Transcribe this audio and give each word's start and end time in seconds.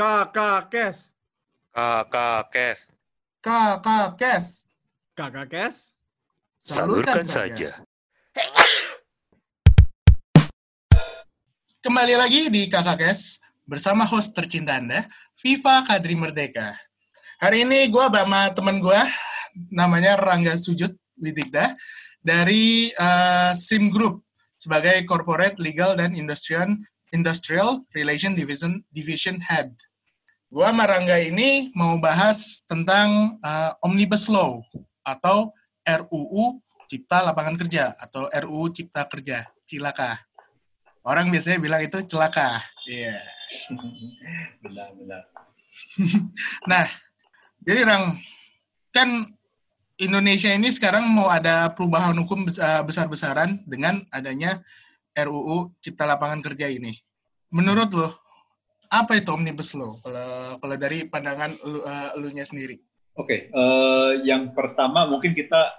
Kakak 0.00 0.72
Kes. 0.72 1.12
Kakak 1.76 2.48
Kes. 2.48 2.88
Kakak 3.44 4.16
Kes. 4.16 4.46
Kakak 5.12 5.46
Kes. 5.52 5.76
Salurkan 6.56 7.20
saja. 7.20 7.84
Kembali 11.84 12.16
lagi 12.16 12.48
di 12.48 12.64
Kakak 12.72 12.96
Kes 12.96 13.44
bersama 13.68 14.08
host 14.08 14.32
tercinta 14.32 14.80
Anda, 14.80 15.04
Viva 15.36 15.84
Kadri 15.84 16.16
Merdeka. 16.16 16.80
Hari 17.36 17.68
ini 17.68 17.92
gue 17.92 18.04
sama 18.08 18.48
teman 18.56 18.80
gue, 18.80 19.00
namanya 19.68 20.16
Rangga 20.16 20.56
Sujud 20.56 20.96
Widigda, 21.20 21.76
dari 22.24 22.88
uh, 22.96 23.52
SIM 23.52 23.92
Group 23.92 24.24
sebagai 24.56 25.04
Corporate 25.04 25.60
Legal 25.60 25.92
dan 26.00 26.16
Industrial 26.16 26.72
Industrial 27.12 27.84
Relation 27.92 28.32
Division 28.32 28.80
Division 28.88 29.44
Head. 29.44 29.89
Gua 30.50 30.74
sama 30.74 30.82
Rangga 30.82 31.14
ini 31.22 31.70
mau 31.78 31.94
bahas 32.02 32.66
tentang 32.66 33.38
uh, 33.38 33.70
Omnibus 33.86 34.26
Law 34.26 34.66
atau 35.06 35.54
RUU 35.86 36.58
Cipta 36.90 37.22
Lapangan 37.22 37.54
Kerja 37.54 37.94
atau 37.94 38.26
RUU 38.26 38.74
Cipta 38.74 39.06
Kerja, 39.06 39.46
Cilaka. 39.62 40.18
Orang 41.06 41.30
biasanya 41.30 41.62
bilang 41.62 41.86
itu 41.86 42.02
celaka. 42.02 42.58
Iya. 42.82 43.14
Yeah. 43.50 44.62
Benar-benar. 44.62 45.26
nah, 46.70 46.86
jadi 47.66 47.82
Rang, 47.82 48.14
kan 48.94 49.26
Indonesia 49.98 50.54
ini 50.54 50.70
sekarang 50.70 51.02
mau 51.10 51.26
ada 51.26 51.66
perubahan 51.74 52.14
hukum 52.14 52.46
besar-besaran 52.86 53.66
dengan 53.66 54.06
adanya 54.14 54.62
RUU 55.18 55.74
Cipta 55.82 56.06
Lapangan 56.06 56.42
Kerja 56.46 56.70
ini. 56.70 56.94
Menurut 57.50 57.90
lo, 57.90 58.29
apa 58.90 59.12
itu 59.14 59.30
Omnibus 59.30 59.70
Law? 59.78 59.94
Kalau 60.02 60.58
kalau 60.58 60.76
dari 60.76 61.06
pandangan 61.06 61.54
lu, 61.62 61.86
uh, 61.86 62.10
elunya 62.18 62.42
sendiri. 62.42 62.76
Oke, 63.14 63.26
okay, 63.26 63.40
uh, 63.54 64.18
yang 64.26 64.50
pertama 64.50 65.06
mungkin 65.06 65.30
kita 65.30 65.70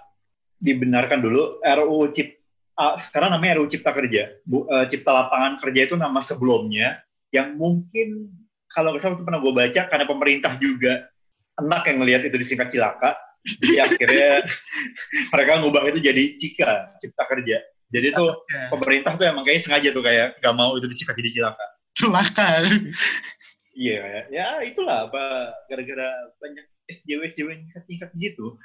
dibenarkan 0.56 1.20
dulu 1.20 1.60
RUU 1.60 2.08
Cipta 2.14 2.40
uh, 2.80 2.94
sekarang 2.96 3.36
namanya 3.36 3.60
RUU 3.60 3.68
Cipta 3.68 3.92
Kerja. 3.92 4.32
Bu, 4.48 4.64
uh, 4.64 4.88
Cipta 4.88 5.12
Lapangan 5.12 5.60
Kerja 5.60 5.92
itu 5.92 5.96
nama 6.00 6.24
sebelumnya 6.24 7.04
yang 7.28 7.56
mungkin 7.60 8.32
kalau 8.72 8.96
nggak 8.96 9.02
salah 9.04 9.20
pernah 9.20 9.40
gue 9.44 9.52
baca 9.52 9.82
karena 9.88 10.06
pemerintah 10.08 10.52
juga 10.56 11.12
enak 11.60 11.82
yang 11.92 11.98
melihat 12.00 12.22
itu 12.24 12.36
disingkat 12.40 12.72
cilaka. 12.72 13.12
Jadi 13.42 13.76
akhirnya 13.82 14.28
mereka 15.34 15.52
ngubah 15.60 15.82
itu 15.92 16.00
jadi 16.00 16.22
Cika, 16.40 16.96
Cipta 16.96 17.24
Kerja. 17.28 17.58
Jadi 17.92 18.06
itu 18.08 18.24
okay. 18.24 18.72
pemerintah 18.72 19.20
tuh 19.20 19.28
emang 19.28 19.44
kayaknya 19.44 19.62
sengaja 19.68 19.88
tuh 19.92 20.00
kayak 20.00 20.40
gak 20.40 20.54
mau 20.56 20.72
itu 20.80 20.88
disingkat 20.88 21.12
jadi 21.20 21.30
cilaka. 21.42 21.66
Cilaka. 21.96 22.66
Iya, 23.72 24.00
ya, 24.04 24.22
ya 24.28 24.46
itulah 24.68 25.08
apa 25.08 25.56
gara-gara 25.64 26.12
banyak 26.36 26.66
SJW 26.92 27.24
SJW 27.24 27.50
tingkat 27.88 28.10
gitu. 28.20 28.60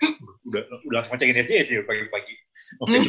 Udah 0.47 0.67
udah 0.83 0.95
langsung 0.99 1.15
ngecekin 1.15 1.43
SJW 1.47 1.87
pagi-pagi. 1.87 2.35
Oke. 2.83 2.97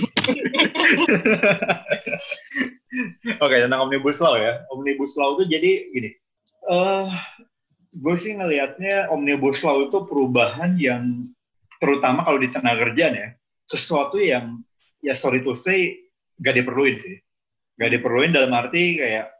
Oke, 3.44 3.56
tentang 3.58 3.82
Omnibus 3.84 4.22
Law 4.22 4.38
ya. 4.38 4.62
Omnibus 4.70 5.18
Law 5.18 5.36
itu 5.36 5.50
jadi 5.50 5.90
gini. 5.90 6.10
Uh, 6.68 7.10
gue 7.92 8.14
sih 8.14 8.38
ngelihatnya 8.38 9.10
Omnibus 9.10 9.60
Law 9.66 9.90
itu 9.90 9.98
perubahan 10.06 10.78
yang 10.78 11.28
terutama 11.82 12.22
kalau 12.26 12.38
di 12.38 12.48
tenaga 12.50 12.88
kerjaan 12.88 13.14
ya, 13.14 13.28
sesuatu 13.66 14.18
yang 14.18 14.62
ya 15.02 15.14
sorry 15.14 15.42
to 15.42 15.54
say 15.58 15.98
gak 16.38 16.54
diperluin 16.54 16.96
sih. 16.98 17.18
Gak 17.78 17.94
diperluin 17.94 18.34
dalam 18.34 18.54
arti 18.54 18.98
kayak, 18.98 19.30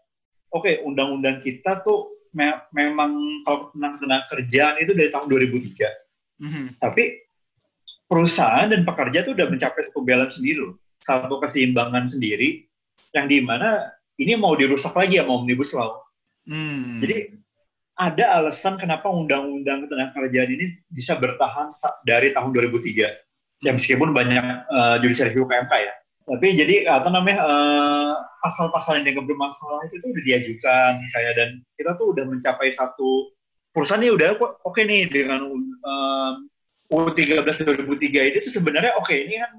oke 0.53 0.65
okay, 0.65 0.75
undang-undang 0.85 1.41
kita 1.45 1.81
tuh 1.85 2.19
me 2.37 2.53
memang 2.77 3.43
kalau 3.45 3.73
tentang 3.73 3.95
tenaga 4.01 4.25
kerjaan 4.37 4.75
itu 4.81 4.93
dari 4.93 5.09
tahun 5.09 5.27
2003. 5.33 6.39
Mm 6.39 6.49
-hmm. 6.49 6.67
Tapi 6.79 7.05
perusahaan 8.09 8.67
dan 8.69 8.83
pekerja 8.89 9.23
tuh 9.23 9.37
udah 9.37 9.47
mencapai 9.53 9.89
satu 9.93 10.01
balance 10.03 10.41
sendiri 10.41 10.59
loh. 10.65 10.75
Satu 10.99 11.39
keseimbangan 11.39 12.11
sendiri 12.11 12.67
yang 13.15 13.31
di 13.31 13.39
mana 13.45 13.87
ini 14.19 14.35
mau 14.35 14.57
dirusak 14.59 14.97
lagi 14.97 15.21
ya 15.21 15.25
mau 15.29 15.41
Omnibus 15.41 15.71
Law. 15.77 16.03
Hmm. 16.49 16.99
Jadi 17.05 17.39
ada 17.99 18.41
alasan 18.41 18.81
kenapa 18.81 19.07
undang-undang 19.07 19.87
tenaga 19.87 20.17
kerjaan 20.17 20.51
ini 20.51 20.67
bisa 20.91 21.15
bertahan 21.21 21.71
dari 22.03 22.35
tahun 22.35 22.51
2003. 22.51 23.67
Ya 23.67 23.71
meskipun 23.75 24.15
banyak 24.15 24.71
uh, 24.71 24.97
judicial 25.03 25.31
review 25.31 25.47
PMK 25.47 25.73
ya. 25.77 25.95
Tapi 26.29 26.49
jadi 26.61 26.85
apa 26.85 27.09
namanya 27.09 27.41
uh, 27.41 28.13
pasal-pasal 28.45 29.01
yang 29.01 29.05
dianggap 29.09 29.27
bermasalah 29.33 29.81
itu 29.89 29.97
tuh 30.05 30.09
udah 30.13 30.25
diajukan 30.29 30.93
kayak 31.17 31.33
dan 31.41 31.49
kita 31.81 31.91
tuh 31.97 32.13
udah 32.13 32.25
mencapai 32.29 32.69
satu 32.77 33.33
perusahaan 33.73 34.05
ini 34.05 34.13
udah 34.13 34.37
oke 34.37 34.61
okay 34.69 34.85
nih 34.85 35.09
dengan 35.09 35.49
uh, 35.83 36.33
U13 36.93 37.45
2003 37.45 38.29
ini 38.33 38.39
tuh 38.45 38.53
sebenarnya 38.53 38.93
oke. 39.01 39.09
Okay, 39.09 39.29
ini 39.29 39.41
kan 39.41 39.53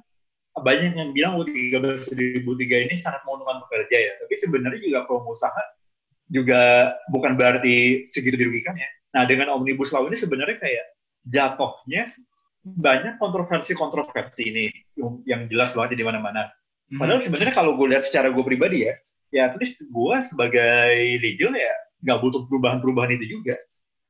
banyak 0.60 0.94
yang 0.98 1.12
bilang 1.14 1.34
U13 1.42 2.10
2003 2.42 2.86
ini 2.90 2.96
sangat 2.98 3.22
menguntungkan 3.26 3.66
pekerja 3.66 3.98
ya. 3.98 4.14
Tapi 4.22 4.34
sebenarnya 4.38 4.80
juga 4.82 5.00
pengusaha 5.10 5.64
juga 6.30 6.94
bukan 7.10 7.34
berarti 7.34 8.06
segitu 8.06 8.38
dirugikan 8.38 8.78
ya. 8.78 8.90
Nah 9.18 9.26
dengan 9.26 9.54
omnibus 9.54 9.90
law 9.94 10.06
ini 10.06 10.18
sebenarnya 10.18 10.58
kayak 10.62 10.86
jatuhnya 11.26 12.06
banyak 12.76 13.18
kontroversi-kontroversi 13.18 14.44
ini 14.46 14.66
yang 15.26 15.48
jelas 15.48 15.74
banget 15.74 15.98
di 15.98 16.06
mana-mana 16.06 16.50
hmm. 16.92 17.00
padahal 17.00 17.22
sebenarnya 17.24 17.54
kalau 17.56 17.78
gue 17.80 17.88
lihat 17.96 18.04
secara 18.06 18.30
gue 18.30 18.44
pribadi 18.44 18.90
ya 18.90 18.94
ya 19.30 19.54
terus 19.54 19.86
gue 19.90 20.16
sebagai 20.26 20.94
legal 21.22 21.54
ya 21.54 21.74
nggak 22.06 22.20
butuh 22.22 22.42
perubahan-perubahan 22.50 23.18
itu 23.20 23.40
juga 23.40 23.56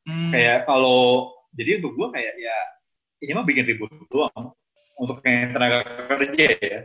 hmm. 0.07 0.31
kayak 0.31 0.67
kalau 0.67 1.33
jadi 1.53 1.83
untuk 1.83 1.97
gue 1.97 2.07
kayak 2.13 2.33
ya 2.37 2.57
ini 3.19 3.31
mah 3.35 3.45
bikin 3.45 3.67
ribut 3.67 3.91
doang 4.07 4.55
untuk 4.99 5.23
tenaga 5.23 5.83
kerja 6.11 6.47
ya. 6.59 6.79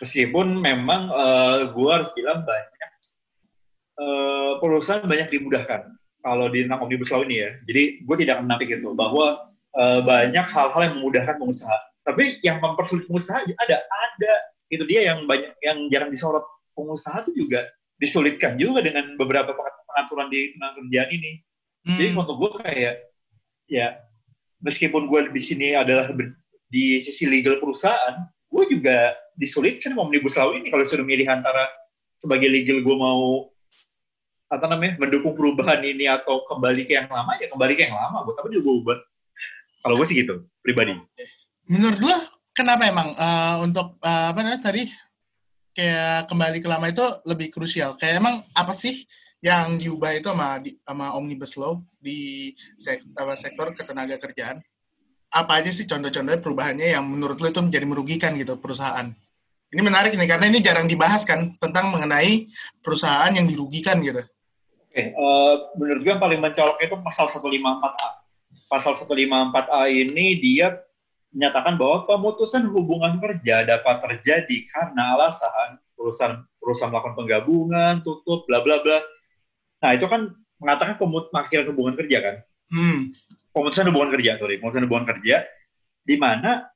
Meskipun 0.00 0.60
memang 0.60 1.12
uh, 1.12 1.20
eh, 1.20 1.58
gue 1.72 1.90
harus 1.90 2.10
bilang 2.16 2.44
banyak 2.44 2.90
uh, 3.98 4.52
perusahaan 4.60 5.04
banyak 5.04 5.28
dimudahkan 5.32 5.96
kalau 6.22 6.46
di 6.52 6.66
tentang 6.66 6.84
omnibus 6.84 7.12
law 7.12 7.24
ini 7.24 7.44
ya. 7.44 7.50
Jadi 7.64 8.04
gue 8.04 8.16
tidak 8.20 8.44
menampik 8.44 8.68
itu 8.72 8.92
bahwa 8.92 9.47
uh, 9.76 10.00
banyak 10.04 10.46
hal-hal 10.46 10.80
yang 10.80 10.94
memudahkan 11.00 11.36
pengusaha. 11.36 11.78
Tapi 12.06 12.40
yang 12.40 12.62
mempersulit 12.64 13.04
pengusaha 13.04 13.44
ada, 13.44 13.76
ada. 13.84 14.34
Itu 14.72 14.84
dia 14.88 15.12
yang 15.12 15.28
banyak 15.28 15.52
yang 15.60 15.88
jarang 15.92 16.12
disorot 16.12 16.44
pengusaha 16.72 17.24
itu 17.28 17.44
juga 17.44 17.68
disulitkan 17.98 18.54
juga 18.56 18.80
dengan 18.80 19.18
beberapa 19.18 19.52
pengaturan 19.52 20.30
di 20.30 20.54
tenaga 20.54 20.78
kerjaan 20.78 21.10
ini. 21.10 21.32
Hmm. 21.84 21.96
Jadi 21.98 22.08
untuk 22.14 22.36
gue 22.38 22.50
kayak 22.62 22.94
ya 23.68 23.86
meskipun 24.62 25.10
gue 25.10 25.20
di 25.34 25.42
sini 25.42 25.74
adalah 25.74 26.12
di 26.68 27.02
sisi 27.02 27.26
legal 27.26 27.58
perusahaan, 27.58 28.28
gue 28.48 28.64
juga 28.70 29.16
disulitkan 29.34 29.94
mau 29.94 30.06
omnibus 30.06 30.38
law 30.38 30.54
ini 30.54 30.70
kalau 30.70 30.84
sudah 30.86 31.04
milih 31.04 31.26
antara 31.26 31.66
sebagai 32.18 32.50
legal 32.50 32.82
gue 32.82 32.96
mau 32.96 33.50
apa 34.48 34.64
namanya 34.64 34.96
mendukung 34.98 35.36
perubahan 35.36 35.84
ini 35.84 36.08
atau 36.08 36.42
kembali 36.48 36.88
ke 36.88 36.96
yang 36.96 37.06
lama 37.12 37.36
ya 37.36 37.52
kembali 37.52 37.72
ke 37.76 37.82
yang 37.84 37.94
lama 37.94 38.24
buat 38.24 38.36
apa 38.40 38.48
juga 38.48 38.68
ubah 38.80 38.98
kalau 39.82 39.94
gue 39.98 40.06
sih 40.06 40.16
gitu 40.22 40.46
pribadi 40.62 40.96
menurut 41.68 42.00
lo 42.00 42.16
kenapa 42.54 42.88
emang 42.88 43.14
uh, 43.14 43.62
untuk 43.62 44.00
uh, 44.02 44.34
apa 44.34 44.38
namanya 44.42 44.72
tadi 44.72 44.88
kayak 45.76 46.26
kembali 46.26 46.58
ke 46.58 46.68
lama 46.68 46.86
itu 46.90 47.06
lebih 47.28 47.54
krusial 47.54 47.94
kayak 47.94 48.18
emang 48.18 48.42
apa 48.56 48.74
sih 48.74 49.06
yang 49.38 49.78
diubah 49.78 50.18
itu 50.18 50.28
sama 50.30 50.58
di, 50.58 50.74
sama 50.82 51.14
omnibus 51.14 51.54
law 51.54 51.78
di 51.94 52.50
sektor, 52.74 53.26
sektor 53.38 53.66
ketenaga 53.74 54.18
kerjaan. 54.18 54.58
Apa 55.28 55.60
aja 55.62 55.70
sih 55.70 55.84
contoh-contohnya 55.86 56.40
perubahannya 56.40 56.96
yang 56.98 57.04
menurut 57.04 57.38
lo 57.38 57.46
itu 57.52 57.60
menjadi 57.62 57.86
merugikan 57.86 58.32
gitu 58.34 58.58
perusahaan? 58.58 59.06
Ini 59.68 59.82
menarik 59.84 60.16
nih 60.16 60.24
karena 60.24 60.48
ini 60.48 60.64
jarang 60.64 60.88
dibahas 60.88 61.28
kan 61.28 61.52
tentang 61.60 61.92
mengenai 61.92 62.48
perusahaan 62.80 63.28
yang 63.28 63.44
dirugikan 63.44 64.00
gitu. 64.00 64.24
Oke, 64.88 65.12
uh, 65.12 65.68
menurut 65.76 66.00
gue 66.00 66.12
yang 66.16 66.22
paling 66.22 66.40
mencolok 66.40 66.80
itu 66.80 66.96
pasal 67.04 67.28
154A. 67.28 68.08
Pasal 68.68 68.94
154A 69.00 69.88
ini 69.88 70.38
dia 70.38 70.76
menyatakan 71.32 71.76
bahwa 71.76 72.04
pemutusan 72.08 72.68
hubungan 72.68 73.20
kerja 73.20 73.64
dapat 73.64 73.96
terjadi 74.04 74.56
karena 74.68 75.16
alasan 75.16 75.80
perusahaan 75.96 76.44
perusahaan 76.60 76.92
melakukan 76.92 77.16
penggabungan, 77.16 77.94
tutup, 78.04 78.44
bla 78.44 78.60
bla 78.60 78.80
bla 78.84 79.00
Nah, 79.78 79.94
itu 79.94 80.06
kan 80.10 80.34
mengatakan 80.58 80.98
pemut 80.98 81.30
hubungan 81.70 81.94
kerja 81.94 82.18
kan? 82.18 82.36
Hmm. 82.74 83.14
Pemutusan 83.54 83.90
hubungan 83.90 84.10
kerja, 84.14 84.38
sorry, 84.38 84.58
pemutusan 84.58 84.84
hubungan 84.90 85.06
kerja, 85.06 85.46
di 86.02 86.16
mana 86.18 86.66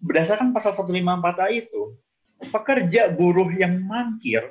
berdasarkan 0.00 0.52
pasal 0.52 0.76
154A 0.76 1.48
itu, 1.52 1.96
pekerja 2.52 3.08
buruh 3.08 3.48
yang 3.56 3.80
mangkir 3.84 4.42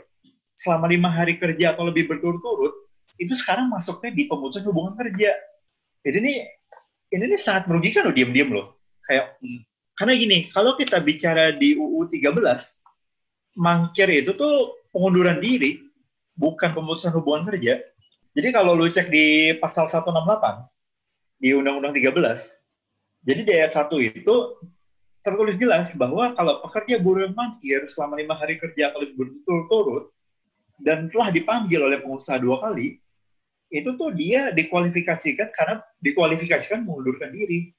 selama 0.57 0.89
lima 0.89 1.09
hari 1.09 1.37
kerja 1.37 1.73
atau 1.73 1.89
lebih 1.89 2.09
berturut-turut, 2.09 2.73
itu 3.17 3.33
sekarang 3.37 3.69
masuknya 3.69 4.13
di 4.13 4.25
pemutusan 4.25 4.65
hubungan 4.65 4.97
kerja. 4.97 5.33
Jadi 6.01 6.17
ini 6.21 6.33
ini, 7.11 7.23
ini 7.27 7.37
sangat 7.37 7.67
merugikan 7.67 8.07
loh 8.07 8.15
diam-diam 8.15 8.49
loh. 8.51 8.67
Kayak 9.03 9.37
karena 9.99 10.13
gini, 10.17 10.37
kalau 10.49 10.73
kita 10.79 10.97
bicara 11.03 11.53
di 11.53 11.77
UU 11.77 12.09
13, 12.09 12.41
mangkir 13.59 14.07
itu 14.09 14.31
tuh 14.33 14.81
pengunduran 14.95 15.37
diri, 15.43 15.83
bukan 16.33 16.71
pemutusan 16.73 17.13
hubungan 17.13 17.51
kerja. 17.51 17.77
Jadi 18.31 18.47
kalau 18.55 18.79
lu 18.79 18.87
cek 18.87 19.11
di 19.11 19.53
pasal 19.59 19.91
168 19.91 20.63
di 21.43 21.51
Undang-Undang 21.51 21.93
13, 21.99 22.17
jadi 23.27 23.41
di 23.43 23.51
ayat 23.51 23.75
1 23.75 23.91
itu 24.01 24.35
tertulis 25.21 25.59
jelas 25.61 25.93
bahwa 25.99 26.33
kalau 26.33 26.65
pekerja 26.65 26.97
buruh 26.97 27.29
mangkir 27.29 27.85
selama 27.85 28.17
lima 28.17 28.33
hari 28.33 28.57
kerja 28.57 28.89
atau 28.89 29.05
lebih 29.05 29.21
berturut-turut 29.21 30.09
dan 30.81 31.13
telah 31.13 31.29
dipanggil 31.29 31.77
oleh 31.77 32.01
pengusaha 32.01 32.41
dua 32.41 32.57
kali, 32.57 32.97
itu 33.71 33.95
tuh 33.95 34.11
dia 34.11 34.51
dikualifikasikan 34.51 35.55
karena 35.55 35.79
dikualifikasikan 36.03 36.83
mengundurkan 36.83 37.31
diri. 37.31 37.71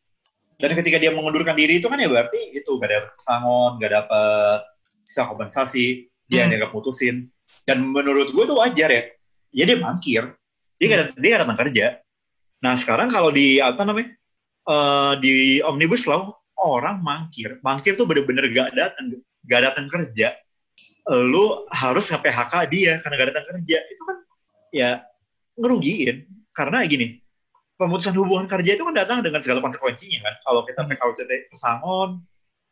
Dan 0.56 0.72
ketika 0.78 0.96
dia 0.96 1.12
mengundurkan 1.12 1.52
diri 1.52 1.78
itu 1.82 1.86
kan 1.92 2.00
ya 2.00 2.08
berarti 2.08 2.56
itu 2.56 2.70
gak 2.80 2.88
ada 2.88 3.00
pesangon, 3.12 3.70
gak 3.76 3.92
dapat 3.92 4.60
sisa 5.04 5.28
kompensasi, 5.28 6.08
dia 6.30 6.48
Hmm. 6.48 6.50
dianggap 6.54 6.72
putusin. 6.72 7.28
Dan 7.68 7.92
menurut 7.92 8.32
gue 8.32 8.44
itu 8.46 8.56
wajar 8.56 8.88
ya. 8.88 9.02
Ya 9.52 9.64
dia 9.68 9.76
mangkir, 9.76 10.32
dia 10.80 10.86
gak, 10.88 11.20
dia 11.20 11.28
gak 11.36 11.42
datang 11.44 11.60
kerja. 11.60 11.86
Nah 12.64 12.74
sekarang 12.78 13.12
kalau 13.12 13.28
di 13.28 13.60
apa 13.60 13.84
namanya 13.84 14.16
eh, 14.64 15.12
di 15.20 15.60
omnibus 15.60 16.08
law 16.08 16.32
orang 16.56 17.02
mangkir, 17.04 17.58
mangkir 17.60 17.98
tuh 17.98 18.08
bener-bener 18.08 18.48
gak 18.54 18.72
datang, 18.72 19.18
gak 19.44 19.62
datang 19.66 19.86
kerja. 19.92 20.32
Lu 21.10 21.66
harus 21.74 22.06
nge 22.06 22.22
PHK 22.22 22.54
dia 22.70 22.92
karena 23.02 23.14
gak 23.18 23.28
datang 23.34 23.46
kerja. 23.50 23.78
Itu 23.82 24.02
kan 24.06 24.16
ya 24.70 24.90
ngerugiin. 25.58 26.28
Karena 26.52 26.84
gini, 26.84 27.22
pemutusan 27.80 28.14
hubungan 28.14 28.46
kerja 28.46 28.76
itu 28.76 28.84
kan 28.84 28.94
datang 28.94 29.24
dengan 29.24 29.40
segala 29.40 29.64
konsekuensinya 29.64 30.20
kan. 30.22 30.34
Kalau 30.44 30.60
kita 30.68 30.80
PKWT 30.84 31.30
pesangon, 31.50 32.10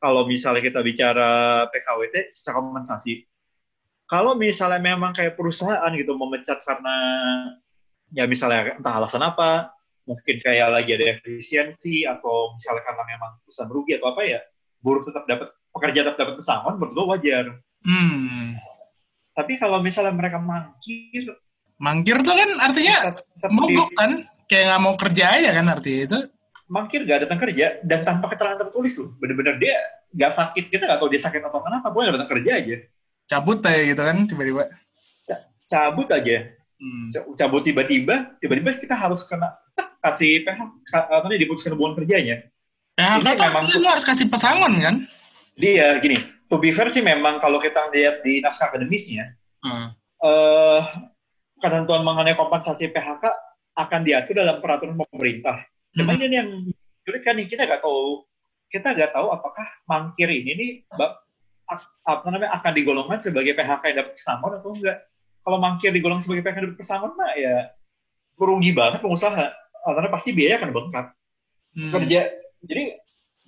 kalau 0.01 0.23
misalnya 0.25 0.63
kita 0.65 0.81
bicara 0.81 1.31
PKWT 1.69 2.33
secara 2.33 2.63
kompensasi. 2.63 3.25
Kalau 4.11 4.35
misalnya 4.35 4.83
memang 4.83 5.15
kayak 5.15 5.39
perusahaan 5.39 5.91
gitu 5.95 6.19
memecat 6.19 6.59
karena 6.67 6.97
ya 8.11 8.27
misalnya 8.27 8.75
entah 8.75 8.95
alasan 8.99 9.23
apa, 9.23 9.71
mungkin 10.03 10.43
kayak 10.43 10.69
lagi 10.75 10.99
ada 10.99 11.07
efisiensi 11.15 12.03
atau 12.03 12.51
misalnya 12.59 12.83
karena 12.83 13.03
memang 13.07 13.31
perusahaan 13.47 13.71
merugi 13.71 13.93
atau 14.03 14.09
apa 14.11 14.23
ya, 14.27 14.41
buruh 14.83 15.07
tetap 15.07 15.25
dapat 15.31 15.49
pekerja 15.71 16.01
tetap 16.03 16.19
dapat 16.19 16.35
pesangon, 16.43 16.75
menurut 16.79 16.93
gue 16.97 17.07
wajar. 17.07 17.45
Hmm. 17.87 18.59
Tapi 19.31 19.53
kalau 19.63 19.79
misalnya 19.79 20.11
mereka 20.11 20.43
mangkir, 20.43 21.31
Mangkir 21.81 22.21
tuh 22.21 22.33
kan 22.33 22.51
artinya 22.61 22.97
mogok 23.49 23.91
kan? 23.95 24.11
Kayak 24.45 24.65
nggak 24.67 24.81
mau 24.81 24.95
kerja 24.95 25.25
aja 25.33 25.51
kan 25.53 25.67
artinya 25.69 26.01
itu. 26.07 26.21
mangkir 26.67 27.03
gak 27.03 27.27
datang 27.27 27.41
kerja 27.41 27.83
dan 27.83 28.07
tanpa 28.07 28.31
keterangan 28.31 28.63
tertulis 28.63 28.95
loh 28.95 29.11
bener-bener 29.19 29.59
dia 29.59 29.75
gak 30.13 30.31
sakit 30.31 30.71
kita 30.71 30.87
gak 30.87 31.03
tahu 31.03 31.11
dia 31.11 31.19
sakit 31.19 31.43
atau 31.43 31.59
kenapa 31.59 31.91
gue 31.91 31.99
gak 32.01 32.15
datang 32.15 32.31
kerja 32.31 32.51
aja 32.57 32.77
Cabut 33.27 33.59
aja 33.61 33.83
gitu 33.85 33.99
kan 33.99 34.17
tiba-tiba. 34.23 34.65
cabut 35.67 36.07
aja 36.09 36.37
Hmm. 36.79 37.11
Ca- 37.11 37.27
cabut 37.37 37.61
tiba-tiba 37.61 38.39
tiba-tiba 38.39 38.71
kita 38.73 38.95
harus 38.95 39.21
kena 39.23 39.51
kasih 40.01 40.41
PH 40.41 40.61
katanya 40.87 41.37
diputuskan 41.37 41.75
hubungan 41.75 41.99
kerjanya 41.99 42.47
PHK 42.95 43.27
tuh 43.27 43.45
memang- 43.45 43.67
lu 43.75 43.89
harus 43.91 44.07
kasih 44.07 44.27
pesangon 44.27 44.73
kan? 44.79 44.95
dia 45.55 45.99
gini 45.99 46.17
to 46.47 46.55
be 46.57 46.71
fair 46.71 46.87
sih 46.87 47.03
memang 47.03 47.37
kalau 47.37 47.59
kita 47.59 47.91
lihat 47.91 48.23
di 48.23 48.39
naskah 48.39 48.71
akademisnya 48.71 49.35
Hmm. 49.59 49.91
eh 50.21 50.81
ketentuan 51.61 52.03
mengenai 52.03 52.35
kompensasi 52.35 52.91
PHK 52.91 53.25
akan 53.77 54.01
diatur 54.03 54.41
dalam 54.41 54.59
peraturan 54.59 54.97
pemerintah 54.97 55.63
Cuma 55.95 56.15
Hmm. 56.15 56.23
ini 56.23 56.35
yang 56.39 56.51
sulit 57.03 57.23
kan 57.27 57.35
nih 57.35 57.47
kita 57.51 57.67
nggak 57.67 57.83
tahu 57.83 58.23
kita 58.71 58.95
nggak 58.95 59.11
tahu 59.11 59.27
apakah 59.35 59.67
mangkir 59.91 60.31
ini 60.31 60.53
nih 60.55 60.71
apa 62.07 62.27
namanya 62.31 62.59
akan 62.59 62.73
digolongkan 62.75 63.19
sebagai 63.19 63.55
PHK 63.55 63.83
yang 63.95 63.99
dapat 64.03 64.15
pesangon 64.19 64.53
atau 64.59 64.71
enggak. 64.75 64.99
Kalau 65.41 65.59
mangkir 65.59 65.91
digolong 65.95 66.23
sebagai 66.23 66.43
PHK 66.47 66.57
yang 66.59 66.67
dapat 66.71 66.79
pesangon 66.79 67.13
mah 67.15 67.31
ya 67.35 67.55
merugi 68.39 68.71
banget 68.75 69.03
pengusaha. 69.03 69.47
Karena 69.81 70.11
pasti 70.11 70.31
biaya 70.35 70.59
akan 70.63 70.71
bengkak. 70.71 71.07
Hmm. 71.75 71.91
Kerja 71.95 72.21
jadi 72.63 72.85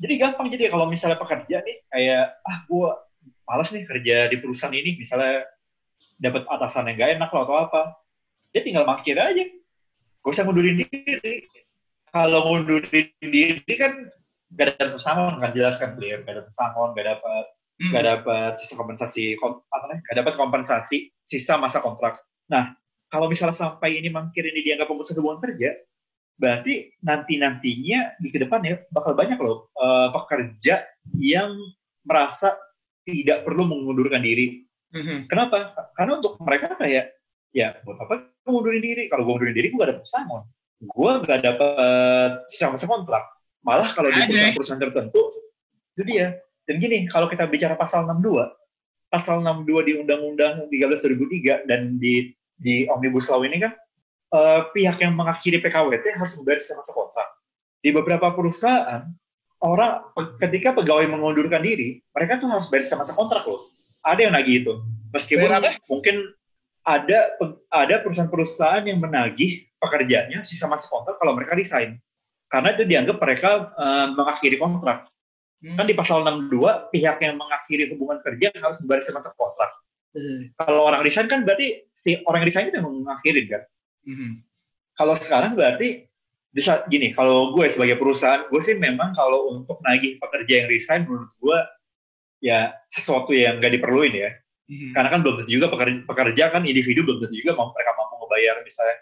jadi 0.02 0.14
gampang 0.18 0.50
jadi 0.50 0.70
kalau 0.70 0.90
misalnya 0.90 1.18
pekerja 1.18 1.62
nih 1.62 1.76
kayak 1.90 2.24
ah 2.42 2.56
gua 2.66 2.98
malas 3.46 3.70
nih 3.70 3.86
kerja 3.86 4.26
di 4.30 4.36
perusahaan 4.38 4.74
ini 4.74 4.98
misalnya 4.98 5.46
dapat 6.18 6.46
atasan 6.50 6.90
yang 6.90 6.98
gak 6.98 7.10
enak 7.18 7.30
lah 7.30 7.42
atau 7.46 7.56
apa 7.58 7.82
dia 8.52 8.62
tinggal 8.62 8.84
mangkir 8.84 9.16
aja. 9.16 9.44
Gak 10.22 10.30
usah 10.30 10.44
mundurin 10.46 10.84
diri. 10.84 11.48
Kalau 12.12 12.46
mundurin 12.46 13.08
diri 13.18 13.74
kan 13.74 14.06
gak 14.52 14.76
ada 14.78 14.94
pesangon 14.94 15.40
kan? 15.40 15.50
Jelaskan 15.56 15.96
clear 15.96 16.22
gak 16.22 16.34
ada 16.36 16.44
pesangon 16.46 16.92
gak 16.94 17.08
dapat 17.08 17.46
Hmm. 17.82 17.88
gak 17.88 18.04
dapat 18.04 18.52
sisa 18.60 18.76
kompensasi 18.76 19.34
kom- 19.40 19.64
apa 19.72 19.84
namanya? 19.88 20.04
Gak 20.06 20.16
dapat 20.22 20.34
kompensasi 20.36 21.10
sisa 21.24 21.56
masa 21.56 21.80
kontrak. 21.80 22.20
Nah 22.52 22.76
kalau 23.08 23.26
misalnya 23.32 23.56
sampai 23.56 23.96
ini 23.98 24.12
mangkir 24.12 24.44
ini 24.44 24.60
dianggap 24.60 24.92
pemutusan 24.92 25.18
hubungan 25.18 25.40
kerja 25.40 25.80
berarti 26.36 26.92
nanti 27.00 27.40
nantinya 27.40 28.16
di 28.20 28.28
ke 28.28 28.38
depannya 28.40 28.84
bakal 28.92 29.16
banyak 29.16 29.40
loh 29.40 29.72
eh, 29.72 30.08
pekerja 30.12 30.84
yang 31.16 31.56
merasa 32.04 32.54
tidak 33.02 33.42
perlu 33.42 33.66
mengundurkan 33.66 34.22
diri. 34.22 34.62
Hmm. 34.92 35.26
Kenapa? 35.26 35.72
Karena 35.96 36.20
untuk 36.20 36.38
mereka 36.44 36.76
kayak, 36.76 37.10
ya 37.52 37.76
buat 37.84 38.00
apa 38.00 38.32
gue 38.42 38.50
mundurin 38.50 38.82
diri? 38.82 39.06
Kalau 39.06 39.22
gue 39.22 39.32
mundurin 39.32 39.56
diri, 39.56 39.70
gue 39.70 39.78
gak 39.78 39.90
dapet 39.94 40.04
pesangon. 40.04 40.42
Gue 40.82 41.12
gak 41.22 41.40
dapet 41.46 42.30
sisa 42.50 42.72
masa 42.72 42.90
kontrak. 42.90 43.24
Malah 43.62 43.94
kalau 43.94 44.10
di 44.10 44.18
perusahaan-perusahaan 44.18 44.82
tertentu, 44.82 45.22
itu 45.94 46.02
dia. 46.02 46.34
Dan 46.66 46.82
gini, 46.82 47.06
kalau 47.06 47.30
kita 47.30 47.46
bicara 47.46 47.78
pasal 47.78 48.10
62, 48.10 48.50
pasal 49.06 49.38
62 49.46 49.86
di 49.86 49.92
Undang-Undang 50.02 50.66
13 50.66 51.62
2003 51.62 51.70
dan 51.70 52.00
di 52.02 52.34
di 52.58 52.86
Omnibus 52.90 53.30
Law 53.30 53.46
ini 53.46 53.62
kan, 53.62 53.72
eh, 54.34 54.60
pihak 54.74 54.98
yang 54.98 55.14
mengakhiri 55.14 55.62
PKWT 55.62 56.18
harus 56.18 56.34
membayar 56.38 56.58
sisa 56.58 56.74
masa 56.74 56.90
kontrak. 56.90 57.28
Di 57.82 57.90
beberapa 57.94 58.34
perusahaan, 58.34 59.06
orang 59.62 60.10
ketika 60.42 60.74
pegawai 60.74 61.06
mengundurkan 61.06 61.62
diri, 61.62 62.02
mereka 62.14 62.42
tuh 62.42 62.50
harus 62.50 62.66
bayar 62.66 62.82
sisa 62.82 62.98
masa 62.98 63.14
kontrak 63.14 63.46
loh. 63.46 63.62
Ada 64.02 64.26
yang 64.26 64.34
nagih 64.34 64.66
itu. 64.66 64.74
Meskipun 65.14 65.50
mungkin 65.86 66.16
ada 66.82 67.38
ada 67.70 67.94
perusahaan-perusahaan 68.02 68.86
yang 68.86 68.98
menagih 68.98 69.66
pekerjaannya 69.78 70.42
sisa 70.42 70.66
masa 70.66 70.90
kontrak 70.90 71.18
kalau 71.18 71.34
mereka 71.38 71.54
resign. 71.54 71.98
Karena 72.50 72.74
itu 72.76 72.84
dianggap 72.84 73.16
mereka 73.22 73.72
eh, 73.74 74.06
mengakhiri 74.12 74.56
kontrak. 74.60 75.08
Hmm. 75.62 75.78
Kan 75.78 75.86
di 75.86 75.94
pasal 75.94 76.26
62, 76.26 76.90
pihak 76.90 77.22
yang 77.22 77.38
mengakhiri 77.38 77.94
hubungan 77.94 78.18
kerja 78.20 78.50
harus 78.50 78.82
membayar 78.82 79.00
sisa 79.06 79.14
masa 79.14 79.30
kontrak. 79.38 79.70
Kalau 80.60 80.82
orang 80.84 81.00
resign 81.00 81.30
kan 81.30 81.46
berarti 81.46 81.88
si 81.96 82.20
orang 82.28 82.44
yang 82.44 82.48
resign 82.52 82.66
itu 82.68 82.76
yang 82.82 82.90
mengakhiri 82.90 83.42
kan. 83.48 83.62
Hmm. 84.04 84.32
Kalau 84.92 85.14
sekarang 85.16 85.56
berarti 85.56 86.04
bisa 86.52 86.84
gini, 86.92 87.16
kalau 87.16 87.56
gue 87.56 87.64
sebagai 87.72 87.96
perusahaan, 87.96 88.44
gue 88.52 88.60
sih 88.60 88.76
memang 88.76 89.16
kalau 89.16 89.56
untuk 89.56 89.80
nagih 89.80 90.20
pekerja 90.20 90.64
yang 90.64 90.68
resign 90.68 91.08
menurut 91.08 91.32
gue 91.40 91.58
ya 92.44 92.76
sesuatu 92.90 93.32
yang 93.32 93.56
nggak 93.62 93.80
diperluin 93.80 94.12
ya. 94.12 94.30
Hmm. 94.70 94.92
Karena 94.94 95.08
kan 95.10 95.20
belum 95.26 95.34
tentu 95.42 95.50
juga 95.50 95.66
pekerja, 95.68 95.98
pekerja 96.06 96.44
kan 96.54 96.62
individu 96.62 97.02
belum 97.02 97.18
tentu 97.26 97.34
juga 97.34 97.58
mereka 97.58 97.90
mampu 97.98 98.14
membayar 98.22 98.56
misalnya 98.62 98.96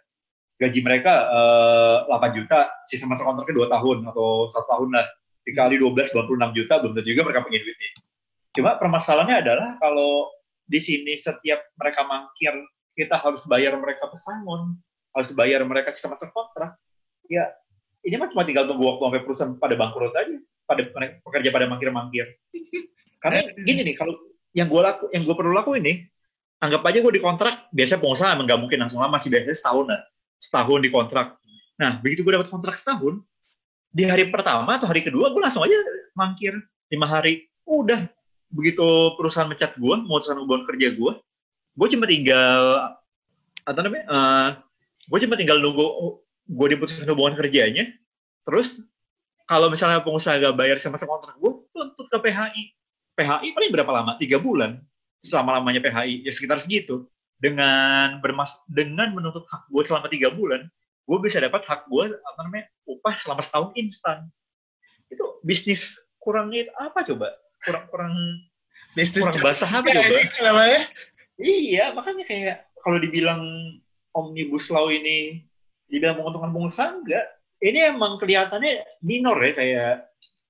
gaji 0.60 0.80
mereka 0.84 1.12
eh, 1.32 1.96
8 2.12 2.36
juta, 2.36 2.58
sisa 2.84 3.08
masa 3.08 3.24
kontraknya 3.24 3.64
2 3.64 3.74
tahun 3.74 3.98
atau 4.12 4.44
satu 4.46 4.68
tahun 4.68 4.90
lah. 4.92 5.06
Dikali 5.40 5.80
12, 5.80 6.12
96 6.12 6.52
juta, 6.52 6.74
belum 6.84 6.92
tentu 6.92 7.08
juga 7.16 7.22
mereka 7.24 7.40
punya 7.48 7.58
duitnya. 7.64 7.90
Cuma 8.52 8.76
permasalahannya 8.76 9.36
adalah 9.40 9.68
kalau 9.80 10.28
di 10.68 10.76
sini 10.78 11.16
setiap 11.16 11.64
mereka 11.80 12.04
mangkir, 12.04 12.52
kita 12.92 13.16
harus 13.16 13.48
bayar 13.48 13.72
mereka 13.80 14.04
pesangon, 14.12 14.76
harus 15.16 15.32
bayar 15.32 15.64
mereka 15.64 15.96
sisa 15.96 16.12
masa 16.12 16.28
kontrak. 16.28 16.76
Ya, 17.32 17.48
ini 18.04 18.20
mah 18.20 18.28
cuma 18.28 18.44
tinggal 18.44 18.68
tunggu 18.68 18.84
waktu 18.84 19.00
sampai 19.00 19.22
perusahaan 19.24 19.52
pada 19.56 19.74
bangkrut 19.80 20.12
aja, 20.12 20.36
pada 20.68 20.82
pekerja 21.24 21.48
pada 21.56 21.66
mangkir-mangkir. 21.72 22.26
Karena 23.24 23.40
gini 23.64 23.80
nih, 23.80 23.96
kalau 23.96 24.16
yang 24.56 24.66
gue 24.66 24.80
laku, 24.82 25.04
yang 25.14 25.22
gue 25.26 25.34
perlu 25.36 25.54
lakuin 25.54 25.82
nih, 25.82 25.96
anggap 26.60 26.82
aja 26.86 26.98
gue 27.00 27.12
dikontrak, 27.16 27.70
biasanya 27.72 28.00
pengusaha 28.02 28.30
emang 28.34 28.46
nggak 28.46 28.60
mungkin 28.60 28.78
langsung 28.84 29.00
lama 29.00 29.16
sih, 29.16 29.30
biasanya 29.32 29.56
setahun 29.56 29.86
lah, 29.88 30.00
setahun 30.36 30.78
dikontrak. 30.82 31.28
Nah, 31.80 31.90
begitu 32.02 32.20
gue 32.26 32.32
dapat 32.36 32.50
kontrak 32.52 32.76
setahun, 32.76 33.22
di 33.90 34.06
hari 34.06 34.30
pertama 34.30 34.78
atau 34.78 34.86
hari 34.86 35.02
kedua 35.02 35.34
gue 35.34 35.42
langsung 35.42 35.66
aja 35.66 35.74
mangkir 36.14 36.54
lima 36.90 37.06
hari, 37.06 37.48
udah 37.66 38.06
begitu 38.50 38.86
perusahaan 39.14 39.46
mencat 39.46 39.78
gue, 39.78 39.94
memutuskan 40.04 40.38
hubungan 40.42 40.66
kerja 40.66 40.94
gue, 40.94 41.12
gue 41.74 41.86
cuma 41.96 42.04
tinggal 42.10 42.62
apa 43.64 43.80
namanya, 43.80 44.04
eh, 44.10 44.48
gue 45.06 45.18
cuma 45.26 45.34
tinggal 45.38 45.58
nunggu 45.62 45.86
gue 46.50 46.66
diputuskan 46.74 47.06
hubungan 47.14 47.38
kerjanya, 47.38 47.86
terus 48.42 48.82
kalau 49.46 49.66
misalnya 49.66 50.02
pengusaha 50.02 50.38
gak 50.38 50.54
bayar 50.54 50.78
sama 50.78 50.98
sama 50.98 51.18
kontrak 51.18 51.34
gue, 51.38 51.52
tuntut 51.74 52.06
ke 52.06 52.18
PHI. 52.22 52.64
PHI 53.20 53.52
paling 53.52 53.70
berapa 53.76 53.92
lama? 53.92 54.16
Tiga 54.16 54.40
bulan. 54.40 54.80
Selama 55.20 55.60
lamanya 55.60 55.84
PHI, 55.84 56.24
ya 56.24 56.32
sekitar 56.32 56.56
segitu. 56.64 57.04
Dengan 57.36 58.20
bermas 58.24 58.56
dengan 58.68 59.12
menuntut 59.12 59.44
hak 59.48 59.68
gue 59.68 59.82
selama 59.84 60.08
tiga 60.08 60.28
bulan, 60.32 60.64
gue 61.04 61.18
bisa 61.20 61.40
dapat 61.40 61.64
hak 61.64 61.88
gue 61.88 62.12
apa 62.16 62.40
namanya 62.44 62.68
upah 62.84 63.16
selama 63.16 63.40
setahun 63.40 63.72
instan. 63.76 64.28
Itu 65.08 65.40
bisnis 65.40 65.96
kurangnya 66.20 66.68
itu 66.68 66.72
apa 66.76 67.00
coba? 67.04 67.28
Kurang 67.60 67.84
kurang 67.92 68.14
Bisnis 68.92 69.24
kurang 69.28 69.44
basah 69.44 69.70
apa 69.70 69.86
Ya, 69.88 70.00
coba? 70.00 70.18
namanya. 70.44 70.80
Iya, 71.40 71.84
makanya 71.96 72.24
kayak 72.28 72.56
kalau 72.80 72.98
dibilang 73.00 73.42
omnibus 74.12 74.68
law 74.68 74.88
ini 74.92 75.44
dibilang 75.88 76.20
menguntungkan 76.20 76.52
pengusaha 76.52 76.88
enggak. 76.92 77.26
Ini 77.60 77.92
emang 77.92 78.16
kelihatannya 78.20 79.00
minor 79.04 79.36
ya 79.40 79.52
kayak 79.52 79.94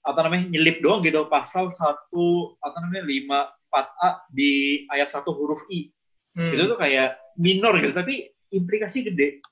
apa 0.00 0.18
namanya 0.24 0.48
nyelip 0.48 0.80
doang 0.80 1.04
gitu 1.04 1.28
pasal 1.28 1.68
satu 1.68 2.56
apa 2.64 2.76
namanya 2.80 3.04
lima 3.04 3.38
4A 3.70 4.26
di 4.32 4.84
ayat 4.90 5.08
satu 5.12 5.30
huruf 5.36 5.62
I. 5.70 5.92
Hmm. 6.34 6.52
Itu 6.56 6.62
tuh 6.70 6.78
kayak 6.78 7.36
minor 7.38 7.76
gitu 7.78 7.94
tapi 7.94 8.30
implikasi 8.50 9.06
gede. 9.06 9.44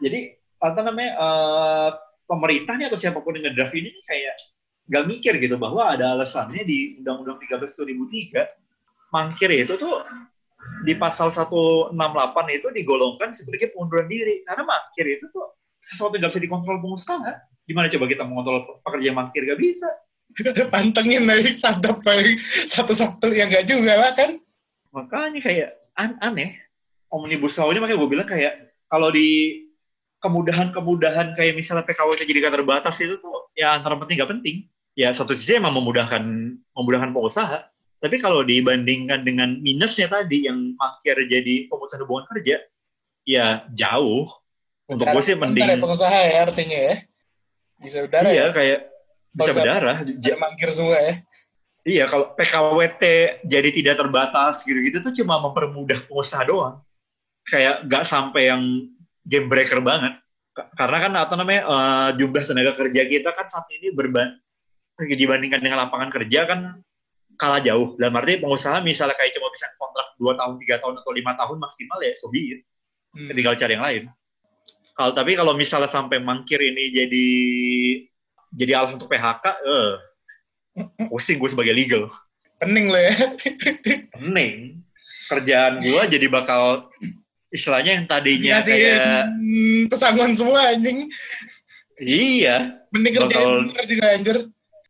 Jadi 0.00 0.32
apa 0.60 0.80
namanya 0.80 1.12
eh, 1.16 1.90
pemerintahnya 2.28 2.88
atau 2.88 2.98
siapa 3.00 3.20
pun 3.20 3.36
yang 3.36 3.50
ngedraft 3.50 3.74
ini 3.74 3.90
kayak 4.06 4.36
gak 4.90 5.06
mikir 5.06 5.38
gitu 5.38 5.54
bahwa 5.58 5.94
ada 5.94 6.14
alasannya 6.18 6.66
di 6.66 6.98
Undang-Undang 7.02 7.38
13 7.46 7.62
2003 7.62 9.14
mangkir 9.14 9.50
itu 9.54 9.74
tuh 9.78 10.02
di 10.86 10.94
pasal 10.98 11.30
168 11.34 11.94
itu 12.54 12.68
digolongkan 12.74 13.30
sebagai 13.34 13.74
pengunduran 13.74 14.06
diri 14.06 14.42
karena 14.46 14.62
mangkir 14.66 15.06
itu 15.18 15.26
tuh 15.30 15.46
sesuatu 15.80 16.16
yang 16.16 16.28
gak 16.28 16.36
bisa 16.36 16.44
dikontrol 16.44 16.78
pengusaha 16.78 17.50
gimana 17.70 17.86
coba 17.86 18.04
kita 18.10 18.22
mengontrol 18.26 18.82
pekerja 18.82 19.14
mangkir 19.14 19.46
gak 19.46 19.60
bisa. 19.62 19.88
Pantengin 20.74 21.22
dari 21.22 21.54
sadap 21.54 22.02
paling 22.02 22.38
satu-satu 22.42 23.30
yang 23.30 23.46
gak 23.46 23.66
juga 23.70 23.94
lah 23.94 24.12
kan. 24.18 24.42
makanya 24.90 25.38
kayak 25.38 25.70
an 25.94 26.18
aneh. 26.18 26.58
Omnibus 27.10 27.58
law 27.58 27.70
ini 27.70 27.78
makanya 27.78 27.98
gue 28.02 28.10
bilang 28.10 28.26
kayak 28.26 28.74
kalau 28.90 29.10
di 29.14 29.62
kemudahan-kemudahan 30.18 31.34
kayak 31.38 31.54
misalnya 31.54 31.86
PKWT 31.86 32.26
jadi 32.26 32.38
gak 32.50 32.54
terbatas 32.58 32.98
itu 32.98 33.18
tuh 33.22 33.50
ya 33.54 33.78
antara 33.78 33.94
penting 34.02 34.18
gak 34.18 34.30
penting. 34.34 34.56
Ya 34.98 35.14
satu 35.14 35.38
sisi 35.38 35.58
emang 35.58 35.78
memudahkan 35.78 36.22
memudahkan 36.74 37.14
pengusaha. 37.14 37.70
Tapi 38.00 38.16
kalau 38.18 38.42
dibandingkan 38.42 39.22
dengan 39.22 39.62
minusnya 39.62 40.10
tadi 40.10 40.48
yang 40.50 40.74
akhir 40.80 41.20
jadi 41.30 41.70
pemutusan 41.70 42.02
hubungan 42.02 42.26
kerja 42.34 42.56
ya 43.28 43.68
jauh 43.76 44.26
untuk 44.90 45.06
gue 45.06 45.22
sih 45.22 45.36
Bentar 45.38 45.54
ya 45.54 45.64
mending 45.70 45.82
pengusaha 45.82 46.18
ya 46.26 46.38
artinya 46.44 46.78
ya. 46.90 46.94
Bisa 47.80 47.98
udara 48.04 48.28
iya 48.28 48.44
ya. 48.44 48.46
kayak 48.52 48.78
bisa 49.30 49.50
berdarah 49.54 49.96
Jangan 50.18 50.38
mangkir 50.42 50.70
semua 50.74 50.98
ya. 50.98 51.14
Iya, 51.80 52.04
kalau 52.12 52.36
PKWT 52.36 53.02
jadi 53.48 53.68
tidak 53.72 53.96
terbatas 53.96 54.60
gitu-gitu 54.68 55.00
tuh 55.00 55.16
cuma 55.16 55.40
mempermudah 55.40 56.04
pengusaha 56.04 56.44
doang. 56.44 56.84
Kayak 57.48 57.88
nggak 57.88 58.04
sampai 58.04 58.52
yang 58.52 58.62
game 59.24 59.48
breaker 59.48 59.80
banget. 59.80 60.20
Ka- 60.52 60.68
Karena 60.76 60.98
kan 61.00 61.12
apa 61.16 61.34
namanya 61.40 61.62
eh, 61.64 62.08
jumlah 62.20 62.44
tenaga 62.44 62.76
kerja 62.76 63.02
kita 63.08 63.32
kan 63.32 63.48
saat 63.48 63.64
ini 63.72 63.96
berban 63.96 64.36
dibandingkan 65.00 65.64
dengan 65.64 65.88
lapangan 65.88 66.12
kerja 66.12 66.44
kan 66.44 66.60
kalah 67.40 67.64
jauh. 67.64 67.96
Dalam 67.96 68.12
arti 68.20 68.36
pengusaha 68.36 68.84
misalnya 68.84 69.16
kayak 69.16 69.32
cuma 69.40 69.48
bisa 69.48 69.72
kontrak 69.80 70.12
2 70.20 70.36
tahun, 70.36 70.54
3 70.60 70.82
tahun 70.84 70.94
atau 71.00 71.12
lima 71.16 71.32
tahun 71.40 71.56
maksimal 71.56 71.98
ya 72.04 72.12
so 72.12 72.28
be 72.28 72.60
it. 72.60 72.60
Hmm. 73.16 73.32
Tinggal 73.32 73.56
cari 73.56 73.72
yang 73.72 73.84
lain. 73.88 74.02
Kalau 75.00 75.16
tapi 75.16 75.32
kalau 75.32 75.56
misalnya 75.56 75.88
sampai 75.88 76.20
mangkir 76.20 76.60
ini 76.60 76.92
jadi 76.92 77.28
jadi 78.52 78.72
alasan 78.76 79.00
untuk 79.00 79.08
PHK, 79.08 79.44
eh 79.64 79.92
pusing 81.08 81.40
gue 81.40 81.48
sebagai 81.48 81.72
legal. 81.72 82.12
Pening 82.60 82.92
lo 82.92 83.00
ya. 83.00 83.16
pening 84.12 84.84
kerjaan 85.32 85.80
gua 85.80 86.04
jadi 86.04 86.28
bakal 86.28 86.92
istilahnya 87.48 87.96
yang 87.96 88.04
tadinya 88.04 88.60
Ngasih 88.60 88.74
kayak 88.76 89.24
pesangon 89.88 90.36
semua 90.36 90.68
anjing. 90.68 91.08
iya 91.96 92.76
Mending 92.92 93.24
kerjanya 93.24 93.40
Bakal- 93.40 93.64
bener 93.72 93.84
juga 93.88 94.04
anjir. 94.12 94.36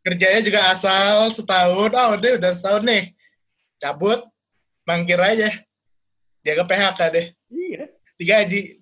Kerjanya 0.03 0.41
juga 0.43 0.59
asal 0.75 1.31
setahun. 1.31 1.91
Oh 1.95 2.09
udah 2.19 2.31
udah 2.35 2.51
setahun 2.51 2.83
nih. 2.83 3.15
Cabut. 3.79 4.19
Mangkir 4.83 5.21
aja. 5.23 5.47
Dia 6.43 6.53
ke 6.59 6.63
PHK 6.67 6.99
deh. 7.15 7.25
iya 7.47 7.87
Digaji. 8.19 8.80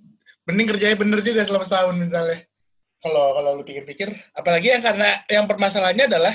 Mending 0.50 0.68
kerjanya 0.74 0.98
bener 0.98 1.22
juga 1.22 1.46
selama 1.46 1.62
setahun 1.62 1.94
misalnya. 1.94 2.42
Kalau 3.00 3.38
kalau 3.38 3.50
lu 3.56 3.64
pikir-pikir, 3.64 4.12
apalagi 4.34 4.74
yang 4.74 4.82
karena 4.82 5.22
yang 5.30 5.46
permasalahannya 5.46 6.10
adalah 6.10 6.34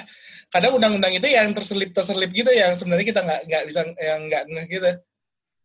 kadang 0.48 0.78
undang-undang 0.78 1.12
itu 1.18 1.26
yang 1.26 1.50
terselip 1.50 1.90
terselip 1.90 2.30
gitu 2.30 2.48
yang 2.54 2.72
sebenarnya 2.78 3.06
kita 3.10 3.20
nggak 3.26 3.40
nggak 3.50 3.62
bisa 3.68 3.80
yang 3.98 4.20
nggak 4.30 4.42
ngeh 4.48 4.66
gitu, 4.70 4.90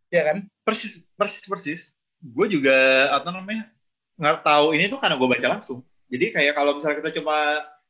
ya 0.09 0.23
kan? 0.27 0.37
persis 0.69 1.01
persis 1.17 1.45
persis 1.49 1.81
gue 2.21 2.45
juga 2.45 3.09
apa 3.09 3.33
namanya 3.33 3.73
nggak 4.21 4.45
tahu 4.45 4.77
ini 4.77 4.85
tuh 4.85 5.01
karena 5.01 5.17
gue 5.17 5.29
baca 5.29 5.47
langsung 5.57 5.81
jadi 6.13 6.29
kayak 6.29 6.53
kalau 6.53 6.77
misalnya 6.77 6.97
kita 7.01 7.11
cuma 7.17 7.37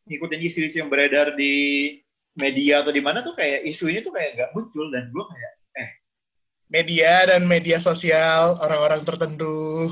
ngikutin 0.08 0.42
isu-isu 0.48 0.76
yang 0.80 0.88
beredar 0.88 1.36
di 1.36 1.54
media 2.40 2.80
atau 2.80 2.96
di 2.96 3.04
mana 3.04 3.20
tuh 3.20 3.36
kayak 3.36 3.68
isu 3.68 3.92
ini 3.92 4.00
tuh 4.00 4.16
kayak 4.16 4.40
nggak 4.40 4.52
muncul 4.56 4.88
dan 4.88 5.12
gue 5.12 5.24
kayak 5.28 5.54
Media 6.70 7.26
dan 7.26 7.50
media 7.50 7.82
sosial 7.82 8.54
orang-orang 8.62 9.02
tertentu. 9.02 9.90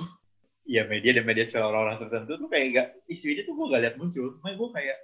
Ya 0.68 0.84
media 0.86 1.16
dan 1.16 1.24
media 1.24 1.48
sosial 1.48 1.72
orang-orang 1.72 2.04
tertentu 2.04 2.36
tuh 2.36 2.50
kayak 2.52 2.66
nggak 2.76 2.88
isu 3.08 3.26
ini 3.32 3.42
tuh 3.48 3.56
gue 3.56 3.66
nggak 3.72 3.82
lihat 3.88 3.96
muncul. 3.96 4.28
Makanya 4.44 4.56
gue 4.60 4.70
kayak 4.76 4.98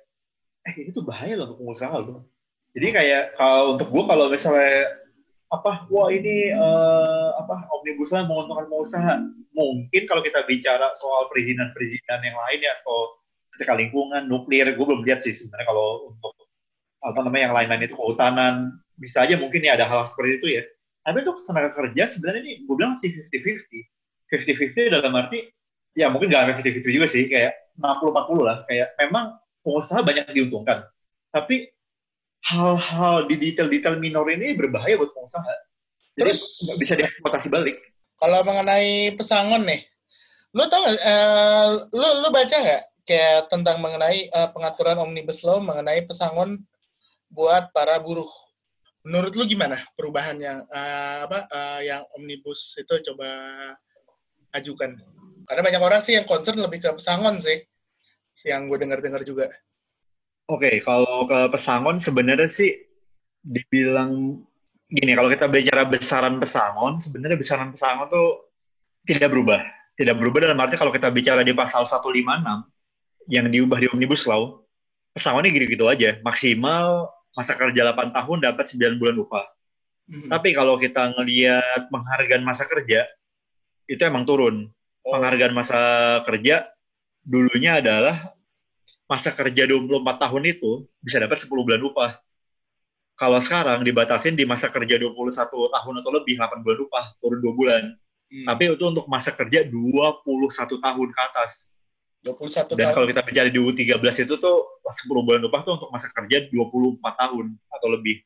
eh 0.63 0.73
ini 0.83 0.89
tuh 0.91 1.03
bahaya 1.07 1.33
loh 1.39 1.45
untuk 1.49 1.59
pengusaha 1.63 1.95
loh. 2.03 2.27
Jadi 2.75 2.87
kayak 2.91 3.23
kalau 3.39 3.79
untuk 3.79 3.87
gue 3.89 4.03
kalau 4.03 4.25
misalnya 4.27 4.99
apa 5.47 5.85
wah 5.87 6.09
ini 6.11 6.51
eh, 6.51 7.29
apa 7.39 7.55
omnibus 7.79 8.11
law 8.11 8.25
menguntungkan 8.25 8.67
pengusaha 8.67 9.13
mungkin 9.53 10.03
kalau 10.09 10.25
kita 10.25 10.41
bicara 10.49 10.89
soal 10.97 11.29
perizinan-perizinan 11.29 12.19
yang 12.25 12.33
lainnya 12.33 12.73
atau 12.81 13.21
ketika 13.53 13.77
lingkungan 13.77 14.25
nuklir 14.25 14.65
gue 14.73 14.85
belum 14.85 15.05
lihat 15.05 15.21
sih 15.21 15.37
sebenarnya 15.37 15.69
kalau 15.69 16.09
untuk 16.09 16.33
apa 17.03 17.19
namanya 17.21 17.51
yang 17.51 17.55
lain-lain 17.55 17.87
itu 17.87 17.95
kehutanan. 17.95 18.55
Bisa 18.93 19.25
aja 19.25 19.35
mungkin 19.41 19.65
ya 19.65 19.73
ada 19.73 19.89
hal 19.89 20.05
seperti 20.05 20.31
itu 20.39 20.47
ya. 20.59 20.63
Tapi 21.03 21.17
untuk 21.27 21.43
tenaga 21.43 21.75
kerja 21.75 22.03
sebenarnya 22.07 22.41
ini 22.47 22.53
gue 22.63 22.75
bilang 22.77 22.95
sih 22.95 23.11
50-50 23.11 23.92
50-50 24.33 24.89
dalam 24.89 25.13
arti 25.13 25.45
ya 25.93 26.09
mungkin 26.09 26.33
nggak 26.33 26.57
50-50 26.57 26.89
juga 26.89 27.07
sih 27.07 27.29
kayak 27.29 27.53
60-40 27.77 28.41
lah 28.41 28.57
kayak 28.65 28.87
memang 28.97 29.37
pengusaha 29.61 30.01
banyak 30.01 30.25
diuntungkan 30.33 30.89
tapi 31.29 31.69
hal-hal 32.43 33.29
di 33.29 33.35
detail-detail 33.39 33.95
minor 33.97 34.27
ini 34.27 34.57
berbahaya 34.57 34.97
buat 34.97 35.13
pengusaha 35.13 35.53
jadi 36.13 36.29
Terus- 36.33 36.59
nggak 36.65 36.79
bisa 36.79 36.93
dieksploitasi 36.97 37.49
balik 37.49 37.77
Kalau 38.13 38.39
mengenai 38.45 39.09
pesangon 39.17 39.65
nih, 39.65 39.81
lu 40.53 40.63
tau 40.69 40.79
nggak? 40.79 40.95
eh, 40.95 41.67
lu 41.91 42.07
lu 42.23 42.29
baca 42.29 42.55
nggak 42.55 42.83
kayak 43.03 43.49
tentang 43.49 43.81
mengenai 43.81 44.29
eh, 44.29 44.49
pengaturan 44.53 45.01
omnibus 45.01 45.41
law 45.41 45.57
mengenai 45.59 46.05
pesangon 46.05 46.61
buat 47.27 47.73
para 47.73 47.97
buruh? 47.99 48.29
Menurut 49.03 49.33
lu 49.33 49.43
gimana 49.43 49.81
perubahan 49.97 50.37
yang 50.37 50.61
eh, 50.61 51.17
apa 51.25 51.49
eh, 51.49 51.79
yang 51.89 52.05
omnibus 52.15 52.77
itu 52.77 52.93
coba 53.11 53.27
ajukan? 54.53 54.95
Karena 55.43 55.61
banyak 55.61 55.81
orang 55.83 56.01
sih 56.01 56.15
yang 56.15 56.23
concern 56.23 56.61
lebih 56.61 56.79
ke 56.79 56.89
pesangon 56.95 57.41
sih, 57.41 57.59
yang 58.47 58.71
gue 58.71 58.77
dengar-dengar 58.79 59.21
juga. 59.27 59.51
Oke, 60.47 60.79
kalau 60.83 61.27
ke 61.27 61.51
pesangon 61.51 61.99
sebenarnya 61.99 62.47
sih 62.47 62.71
dibilang 63.43 64.39
gini, 64.87 65.11
kalau 65.15 65.29
kita 65.31 65.47
bicara 65.51 65.83
besaran 65.87 66.39
pesangon, 66.39 66.99
sebenarnya 66.99 67.37
besaran 67.39 67.69
pesangon 67.71 68.07
tuh 68.07 68.27
tidak 69.03 69.31
berubah. 69.31 69.61
Tidak 69.93 70.15
berubah 70.17 70.49
dalam 70.49 70.59
arti 70.63 70.75
kalau 70.79 70.89
kita 70.89 71.13
bicara 71.13 71.45
di 71.45 71.53
pasal 71.53 71.85
156 71.85 72.65
yang 73.29 73.47
diubah 73.47 73.77
di 73.79 73.87
Omnibus 73.91 74.25
Law, 74.25 74.63
pesangonnya 75.13 75.53
gitu-gitu 75.53 75.85
aja. 75.87 76.17
Maksimal 76.25 77.07
masa 77.33 77.53
kerja 77.57 77.93
8 77.93 78.11
tahun 78.13 78.37
dapat 78.41 78.65
9 78.67 78.99
bulan 78.99 79.15
upah. 79.21 79.45
Hmm. 80.09 80.27
Tapi 80.27 80.51
kalau 80.51 80.75
kita 80.75 81.15
ngelihat 81.15 81.87
penghargaan 81.87 82.43
masa 82.43 82.67
kerja, 82.67 83.07
itu 83.87 84.01
emang 84.03 84.23
turun. 84.23 84.69
Oh. 85.03 85.11
Penghargaan 85.17 85.53
masa 85.53 85.79
kerja 86.23 86.69
dulunya 87.23 87.79
adalah 87.79 88.35
masa 89.07 89.31
kerja 89.35 89.67
24 89.67 90.03
tahun 90.03 90.43
itu 90.47 90.87
bisa 91.03 91.19
dapat 91.19 91.39
10 91.43 91.51
bulan 91.51 91.81
upah. 91.83 92.11
Kalau 93.13 93.39
sekarang 93.39 93.85
dibatasin 93.85 94.33
di 94.33 94.43
masa 94.43 94.73
kerja 94.73 94.97
21 94.97 95.13
tahun 95.45 95.93
atau 96.01 96.11
lebih 96.11 96.35
8 96.39 96.65
bulan 96.65 96.79
upah, 96.89 97.05
turun 97.21 97.39
2 97.39 97.53
bulan. 97.53 97.83
Hmm. 98.33 98.45
Tapi 98.49 98.73
itu 98.73 98.85
untuk 98.89 99.05
masa 99.05 99.29
kerja 99.31 99.61
21 99.69 100.81
tahun 100.81 101.09
ke 101.13 101.21
atas. 101.21 101.69
21 102.23 102.79
Dan 102.79 102.87
tahun. 102.89 102.93
kalau 102.95 103.07
kita 103.11 103.21
bicara 103.21 103.47
di 103.51 103.59
U13 103.59 104.25
itu 104.25 104.35
tuh 104.39 104.57
10 104.81 105.27
bulan 105.27 105.43
upah 105.45 105.61
tuh 105.61 105.73
untuk 105.77 105.89
masa 105.91 106.07
kerja 106.09 106.47
24 106.49 107.03
tahun 107.03 107.45
atau 107.69 107.87
lebih. 107.91 108.23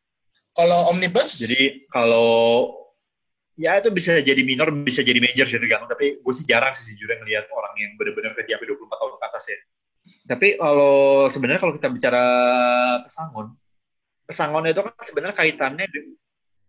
Kalau 0.54 0.90
omnibus, 0.90 1.38
Jadi 1.38 1.86
kalau 1.90 2.72
ya 3.58 3.82
itu 3.82 3.90
bisa 3.90 4.22
jadi 4.22 4.42
minor, 4.46 4.70
bisa 4.86 5.02
jadi 5.02 5.18
major 5.18 5.50
sih 5.50 5.58
tergantung. 5.58 5.90
Tapi 5.90 6.22
gue 6.22 6.34
sih 6.38 6.46
jarang 6.46 6.72
sih 6.78 6.94
sejujurnya 6.94 7.26
ngelihat 7.26 7.46
orang 7.50 7.74
yang 7.82 7.92
benar-benar 7.98 8.38
kerja 8.38 8.56
sampai 8.56 8.70
24 8.70 9.02
tahun 9.02 9.14
ke 9.18 9.26
atas 9.26 9.44
ya. 9.50 9.60
Tapi 10.28 10.48
kalau 10.62 10.96
sebenarnya 11.28 11.62
kalau 11.66 11.74
kita 11.76 11.90
bicara 11.92 12.24
pesangon, 13.04 13.48
pesangon 14.30 14.64
itu 14.70 14.82
kan 14.86 14.94
sebenarnya 15.04 15.36
kaitannya 15.36 15.86
de- 15.90 16.16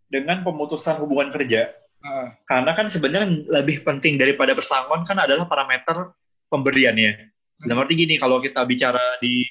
dengan 0.09 0.41
pemutusan 0.43 0.97
hubungan 1.05 1.29
kerja. 1.31 1.71
Heeh. 1.99 2.29
Karena 2.49 2.73
kan 2.73 2.87
sebenarnya 2.89 3.29
lebih 3.61 3.85
penting 3.85 4.17
daripada 4.17 4.57
pesangon 4.57 5.05
kan 5.05 5.19
adalah 5.21 5.45
parameter 5.45 6.17
pemberiannya. 6.49 7.35
Dalam 7.59 7.83
arti 7.83 7.99
gini, 7.99 8.15
kalau 8.17 8.39
kita 8.39 8.63
bicara 8.63 9.19
di 9.19 9.43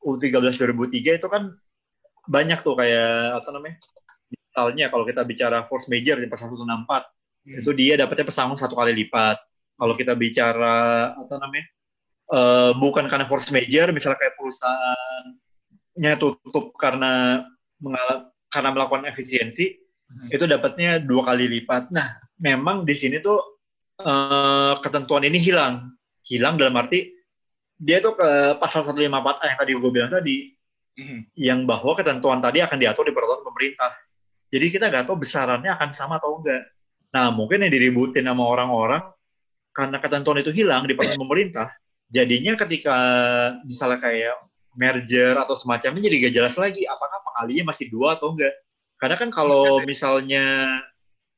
U13 0.00 0.56
2003 0.56 1.20
itu 1.20 1.28
kan 1.28 1.52
banyak 2.24 2.64
tuh 2.64 2.74
kayak 2.74 3.44
apa 3.44 3.48
namanya? 3.52 3.76
Misalnya 4.52 4.92
kalau 4.92 5.08
kita 5.08 5.24
bicara 5.24 5.64
force 5.64 5.88
major 5.88 6.20
di 6.20 6.28
pasal 6.28 6.52
164 6.52 7.08
Hmm. 7.42 7.58
itu 7.58 7.72
dia 7.72 7.96
dapatnya 7.96 8.28
pesangon 8.28 8.60
satu 8.60 8.76
kali 8.76 8.92
lipat. 8.92 9.40
Kalau 9.74 9.96
kita 9.96 10.12
bicara 10.14 10.76
apa 11.16 11.34
namanya, 11.40 11.66
eh, 12.30 12.70
bukan 12.76 13.08
karena 13.08 13.24
force 13.24 13.48
major, 13.50 13.88
misalnya 13.90 14.20
kayak 14.20 14.36
perusahaannya 14.38 16.12
tutup 16.20 16.70
karena 16.76 17.42
mengal- 17.80 18.30
karena 18.46 18.70
melakukan 18.70 19.08
efisiensi, 19.08 19.74
Hmm. 20.06 20.28
itu 20.30 20.44
dapatnya 20.44 21.00
dua 21.00 21.32
kali 21.32 21.48
lipat. 21.48 21.88
Nah, 21.90 22.14
memang 22.36 22.84
di 22.84 22.92
sini 22.92 23.18
tuh 23.18 23.40
eh, 24.02 24.74
ketentuan 24.82 25.22
ini 25.22 25.38
hilang. 25.38 25.94
Hilang 26.26 26.58
dalam 26.58 26.74
arti 26.74 27.10
dia 27.74 27.98
tuh 27.98 28.14
ke 28.14 28.28
pasal 28.58 28.82
154 28.82 29.38
yang 29.46 29.58
tadi 29.58 29.72
gue 29.74 29.90
bilang 29.90 30.10
tadi, 30.10 30.50
Mhm. 30.98 31.18
yang 31.38 31.62
bahwa 31.62 31.94
ketentuan 31.94 32.38
tadi 32.38 32.58
akan 32.60 32.78
diatur 32.78 33.06
di 33.06 33.14
peraturan 33.14 33.46
pemerintah. 33.46 33.94
Jadi 34.52 34.66
kita 34.68 34.92
nggak 34.92 35.08
tahu 35.08 35.24
besarannya 35.24 35.72
akan 35.72 35.90
sama 35.96 36.20
atau 36.20 36.36
enggak. 36.44 36.68
Nah, 37.16 37.32
mungkin 37.32 37.64
yang 37.64 37.72
diributin 37.72 38.28
sama 38.28 38.44
orang-orang 38.44 39.02
karena 39.72 39.96
ketentuan 39.96 40.44
itu 40.44 40.52
hilang 40.52 40.84
di 40.84 40.92
peraturan 40.92 41.24
pemerintah, 41.24 41.72
jadinya 42.12 42.52
ketika 42.60 42.96
misalnya 43.64 44.04
kayak 44.04 44.36
merger 44.76 45.36
atau 45.40 45.56
semacamnya 45.56 46.08
jadi 46.08 46.28
gak 46.28 46.34
jelas 46.36 46.54
lagi 46.60 46.84
apakah 46.84 47.20
pengalinya 47.24 47.72
masih 47.72 47.88
dua 47.88 48.20
atau 48.20 48.36
enggak. 48.36 48.52
Karena 49.00 49.16
kan 49.16 49.32
kalau 49.32 49.80
misalnya 49.82 50.44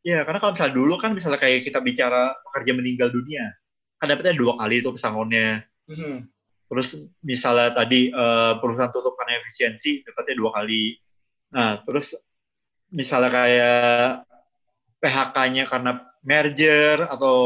ya 0.02 0.26
karena 0.26 0.42
kalau 0.42 0.52
misalnya 0.58 0.74
dulu 0.74 0.94
kan 0.98 1.14
misalnya 1.14 1.38
kayak 1.38 1.64
kita 1.70 1.78
bicara 1.78 2.34
pekerja 2.50 2.72
meninggal 2.74 3.08
dunia, 3.14 3.54
kan 4.02 4.10
dapetnya 4.10 4.34
dua 4.34 4.58
kali 4.58 4.82
itu 4.82 4.90
pesangonnya. 4.90 5.62
Mhm. 5.86 6.26
Terus 6.66 6.88
misalnya 7.22 7.70
tadi 7.70 8.10
eh, 8.10 8.52
perusahaan 8.58 8.90
tutup 8.90 9.14
karena 9.14 9.38
efisiensi, 9.38 10.02
dapatnya 10.02 10.34
dua 10.34 10.50
kali. 10.58 10.98
Nah, 11.54 11.78
terus 11.86 12.18
misalnya 12.94 13.30
kayak 13.34 14.24
PHK-nya 15.02 15.66
karena 15.66 16.00
merger 16.24 17.04
atau 17.10 17.36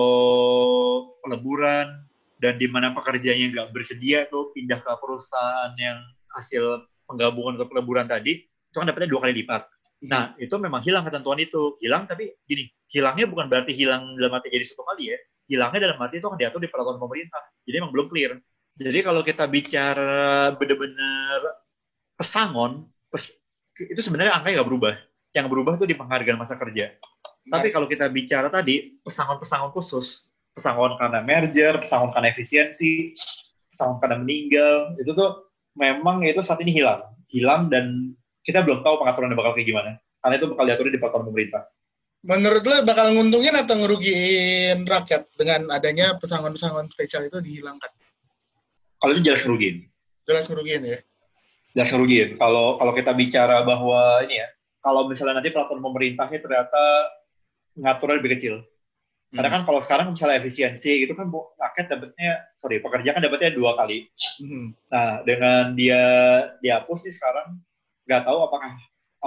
peleburan, 1.25 2.07
dan 2.39 2.55
di 2.55 2.71
mana 2.71 2.95
pekerjanya 2.95 3.51
nggak 3.51 3.69
bersedia 3.75 4.31
tuh 4.31 4.55
pindah 4.55 4.79
ke 4.79 4.93
perusahaan 5.03 5.75
yang 5.75 5.99
hasil 6.39 6.87
penggabungan 7.11 7.59
atau 7.59 7.67
peleburan 7.67 8.07
tadi, 8.07 8.47
itu 8.47 8.77
kan 8.77 8.87
dapatnya 8.87 9.11
dua 9.11 9.21
kali 9.27 9.43
lipat. 9.43 9.67
Nah, 10.07 10.39
itu 10.39 10.55
memang 10.63 10.79
hilang 10.87 11.03
ketentuan 11.03 11.43
itu. 11.43 11.75
Hilang 11.83 12.07
tapi 12.07 12.31
gini, 12.47 12.71
hilangnya 12.95 13.27
bukan 13.27 13.51
berarti 13.51 13.75
hilang 13.75 14.15
dalam 14.15 14.39
arti 14.39 14.55
jadi 14.55 14.63
satu 14.63 14.87
kali 14.87 15.11
ya. 15.11 15.19
Hilangnya 15.51 15.91
dalam 15.91 15.99
arti 15.99 16.23
itu 16.23 16.27
akan 16.31 16.39
diatur 16.39 16.61
di 16.63 16.71
peraturan 16.71 17.03
pemerintah. 17.03 17.43
Jadi 17.67 17.75
emang 17.83 17.91
belum 17.91 18.07
clear. 18.07 18.39
Jadi 18.79 18.99
kalau 19.03 19.27
kita 19.27 19.51
bicara 19.51 20.55
benar-benar 20.55 21.41
pesangon, 22.15 22.87
pes- 23.11 23.43
itu 23.75 23.99
sebenarnya 23.99 24.39
angkanya 24.39 24.63
nggak 24.63 24.69
berubah. 24.71 24.95
Yang 25.39 25.47
berubah 25.55 25.79
itu 25.79 25.87
di 25.87 25.95
penghargaan 25.95 26.35
masa 26.35 26.59
kerja. 26.59 26.99
Tapi 27.47 27.71
kalau 27.71 27.87
kita 27.87 28.11
bicara 28.11 28.51
tadi, 28.51 28.99
pesangon-pesangon 29.07 29.71
khusus, 29.71 30.35
pesangon 30.51 30.99
karena 30.99 31.23
merger, 31.23 31.79
pesangon 31.79 32.11
karena 32.11 32.35
efisiensi, 32.35 33.15
pesangon 33.71 34.03
karena 34.03 34.19
meninggal, 34.19 34.99
itu 34.99 35.15
tuh 35.15 35.47
memang 35.79 36.27
itu 36.27 36.43
saat 36.43 36.59
ini 36.67 36.75
hilang. 36.75 37.07
Hilang 37.31 37.71
dan 37.71 38.19
kita 38.43 38.67
belum 38.67 38.83
tahu 38.83 38.99
pengaturannya 39.07 39.39
bakal 39.39 39.55
kayak 39.55 39.71
gimana. 39.71 39.91
Karena 40.19 40.35
itu 40.43 40.47
bakal 40.51 40.65
diatur 40.67 40.91
di 40.91 40.99
peraturan 40.99 41.31
pemerintah. 41.31 41.63
Menurut 42.27 42.67
lo 42.67 42.83
bakal 42.83 43.15
nguntungin 43.15 43.55
atau 43.55 43.79
ngerugiin 43.79 44.83
rakyat 44.83 45.31
dengan 45.39 45.71
adanya 45.71 46.19
pesangon-pesangon 46.19 46.91
spesial 46.91 47.31
itu 47.31 47.39
dihilangkan? 47.39 47.95
Kalau 48.99 49.15
itu 49.15 49.23
jelas 49.23 49.47
ngerugiin. 49.47 49.87
Jelas 50.27 50.45
ngerugiin 50.51 50.83
ya. 50.83 50.99
Jelas 51.79 51.89
ngerugiin. 51.95 52.35
Kalau 52.35 52.75
kalau 52.83 52.93
kita 52.99 53.15
bicara 53.15 53.63
bahwa 53.63 54.27
ini 54.27 54.43
ya, 54.43 54.49
kalau 54.89 55.05
misalnya 55.05 55.45
nanti 55.45 55.53
peraturan 55.53 55.85
pemerintahnya 55.85 56.41
ternyata 56.41 56.83
ngaturnya 57.77 58.17
lebih 58.25 58.33
kecil. 58.41 58.55
Karena 59.29 59.53
kan 59.53 59.63
kalau 59.69 59.85
sekarang 59.85 60.17
misalnya 60.17 60.41
efisiensi 60.41 61.05
itu 61.05 61.13
kan 61.13 61.29
rakyat 61.29 61.93
dapatnya, 61.93 62.49
sorry, 62.57 62.81
pekerja 62.81 63.13
kan 63.13 63.21
dapatnya 63.21 63.53
dua 63.53 63.77
kali. 63.77 64.09
Mhm. 64.41 64.67
Nah, 64.89 65.21
dengan 65.29 65.77
dia 65.77 66.01
dihapus 66.65 67.05
nih 67.05 67.13
sekarang, 67.13 67.61
nggak 68.09 68.25
tahu 68.25 68.39
apakah 68.49 68.73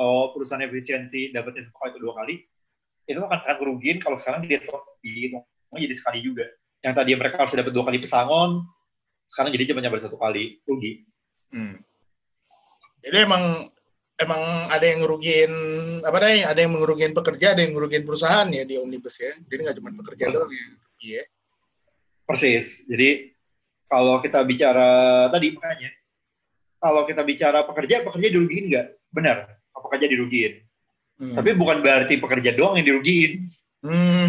oh, 0.01 0.33
perusahaan 0.33 0.65
efisiensi 0.65 1.29
dapatnya 1.29 1.69
satu 1.69 1.77
kali 1.77 1.89
atau 1.93 2.01
dua 2.01 2.13
kali, 2.17 2.35
itu 3.05 3.19
akan 3.21 3.39
sangat 3.45 3.57
merugikan 3.61 4.01
kalau 4.01 4.17
sekarang 4.17 4.41
dia 4.49 4.57
dihitungnya 5.05 5.77
jadi 5.85 5.95
sekali 6.01 6.19
juga. 6.25 6.49
Yang 6.81 6.93
tadi 6.97 7.11
mereka 7.13 7.37
harus 7.37 7.53
dapat 7.53 7.69
dua 7.69 7.85
kali 7.85 8.01
pesangon, 8.01 8.65
sekarang 9.29 9.53
jadi 9.53 9.69
cuma 9.69 9.85
nyampe 9.85 10.01
satu 10.01 10.17
kali, 10.17 10.65
rugi. 10.65 11.05
Jadi 13.05 13.17
emang 13.21 13.69
emang 14.21 14.69
ada 14.69 14.85
yang 14.85 15.03
ngerugiin 15.03 15.53
apa 16.05 16.17
deh? 16.21 16.45
Ada 16.45 16.59
yang 16.63 16.71
ngerugiin 16.77 17.13
pekerja, 17.17 17.57
ada 17.57 17.61
yang 17.65 17.73
ngerugiin 17.73 18.05
perusahaan 18.05 18.47
ya 18.47 18.63
di 18.63 18.77
omnibus 18.77 19.17
ya. 19.17 19.33
Jadi 19.49 19.59
nggak 19.65 19.77
cuma 19.81 19.89
pekerja 19.97 20.29
Betul. 20.29 20.37
doang 20.45 20.53
yang 20.53 20.69
rugi 20.77 21.09
ya. 21.17 21.23
Persis. 22.23 22.67
Jadi 22.85 23.09
kalau 23.89 24.23
kita 24.23 24.39
bicara 24.47 24.89
tadi 25.33 25.47
makanya, 25.57 25.89
kalau 26.79 27.01
kita 27.03 27.21
bicara 27.25 27.59
pekerja, 27.67 28.05
pekerja 28.05 28.27
dirugiin 28.31 28.65
nggak? 28.71 28.87
Benar, 29.11 29.37
pekerja 29.75 30.05
dirugiin. 30.07 30.53
Hmm. 31.21 31.35
Tapi 31.37 31.49
bukan 31.53 31.83
berarti 31.83 32.17
pekerja 32.17 32.55
doang 32.55 32.79
yang 32.79 32.87
dirugiin. 32.87 33.51
Hmm. 33.81 34.25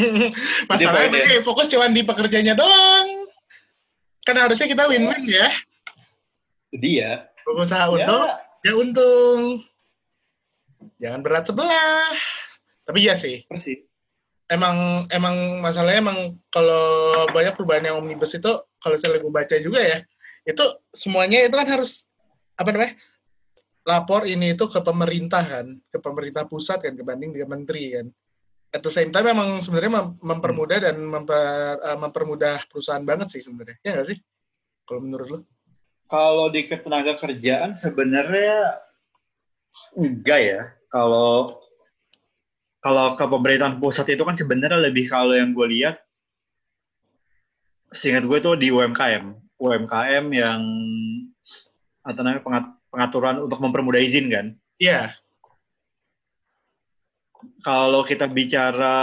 Masalahnya 0.72 1.08
begini, 1.12 1.44
fokus 1.44 1.68
cuma 1.68 1.88
di 1.88 2.02
pekerjanya 2.02 2.56
doang. 2.56 3.28
Kan 4.26 4.36
harusnya 4.36 4.66
kita 4.66 4.90
win-win 4.90 5.22
ya. 5.30 5.48
Jadi 6.74 6.90
ya, 6.98 7.30
Pengusaha 7.46 7.86
ya 7.86 7.90
untung, 7.94 8.26
ya 8.66 8.72
untung. 8.74 9.62
Jangan 10.98 11.20
berat 11.22 11.46
sebelah. 11.46 12.10
Tapi 12.86 12.98
ya 13.06 13.14
sih, 13.14 13.42
persis. 13.46 13.82
emang 14.46 15.06
emang 15.10 15.58
masalahnya 15.58 16.06
emang 16.06 16.38
kalau 16.54 17.26
banyak 17.34 17.54
perubahan 17.58 17.90
yang 17.90 17.98
omnibus 17.98 18.38
itu 18.38 18.50
kalau 18.78 18.94
saya 18.94 19.18
gue 19.18 19.32
baca 19.32 19.58
juga 19.58 19.82
ya 19.82 19.98
itu 20.46 20.62
semuanya 20.94 21.42
itu 21.42 21.54
kan 21.58 21.66
harus 21.66 22.06
apa 22.54 22.70
namanya 22.70 22.94
lapor 23.82 24.22
ini 24.30 24.54
itu 24.54 24.70
ke 24.70 24.78
pemerintah 24.78 25.42
kan 25.42 25.66
ke 25.90 25.98
pemerintah 25.98 26.46
pusat 26.46 26.78
kan 26.78 26.94
dibanding 26.94 27.34
dengan 27.34 27.58
menteri 27.58 27.98
kan 27.98 28.06
at 28.70 28.86
the 28.86 28.90
same 28.90 29.10
time 29.10 29.26
memang 29.26 29.58
sebenarnya 29.58 29.92
mem- 29.98 30.18
mempermudah 30.22 30.78
dan 30.78 30.94
memper, 31.02 31.82
eh, 31.82 31.98
mempermudah 31.98 32.70
perusahaan 32.70 33.02
banget 33.02 33.34
sih 33.34 33.42
sebenarnya 33.42 33.82
ya 33.82 33.98
nggak 33.98 34.08
sih 34.14 34.18
kalau 34.86 35.02
menurut 35.02 35.26
lo 35.26 35.38
Kalau 36.06 36.46
di 36.54 36.70
ketenaga 36.70 37.18
kerjaan 37.18 37.74
sebenarnya 37.74 38.78
enggak 39.98 40.40
ya. 40.40 40.62
Kalau 40.86 41.50
kalau 42.78 43.18
ke 43.18 43.24
pemerintahan 43.26 43.82
pusat 43.82 44.06
itu 44.14 44.22
kan 44.22 44.38
sebenarnya 44.38 44.78
lebih 44.78 45.10
kalau 45.10 45.34
yang 45.34 45.50
gue 45.50 45.66
lihat, 45.66 45.98
seingat 47.90 48.22
gue 48.22 48.38
tuh 48.38 48.54
di 48.54 48.70
UMKM, 48.70 49.34
UMKM 49.58 50.24
yang 50.30 50.62
apa 52.06 52.22
namanya 52.22 52.42
pengat- 52.46 52.78
pengaturan 52.94 53.42
untuk 53.42 53.58
mempermudah 53.58 53.98
izin 53.98 54.30
kan. 54.30 54.46
Iya 54.78 55.18
Kalau 57.66 58.06
kita 58.06 58.30
bicara 58.30 58.94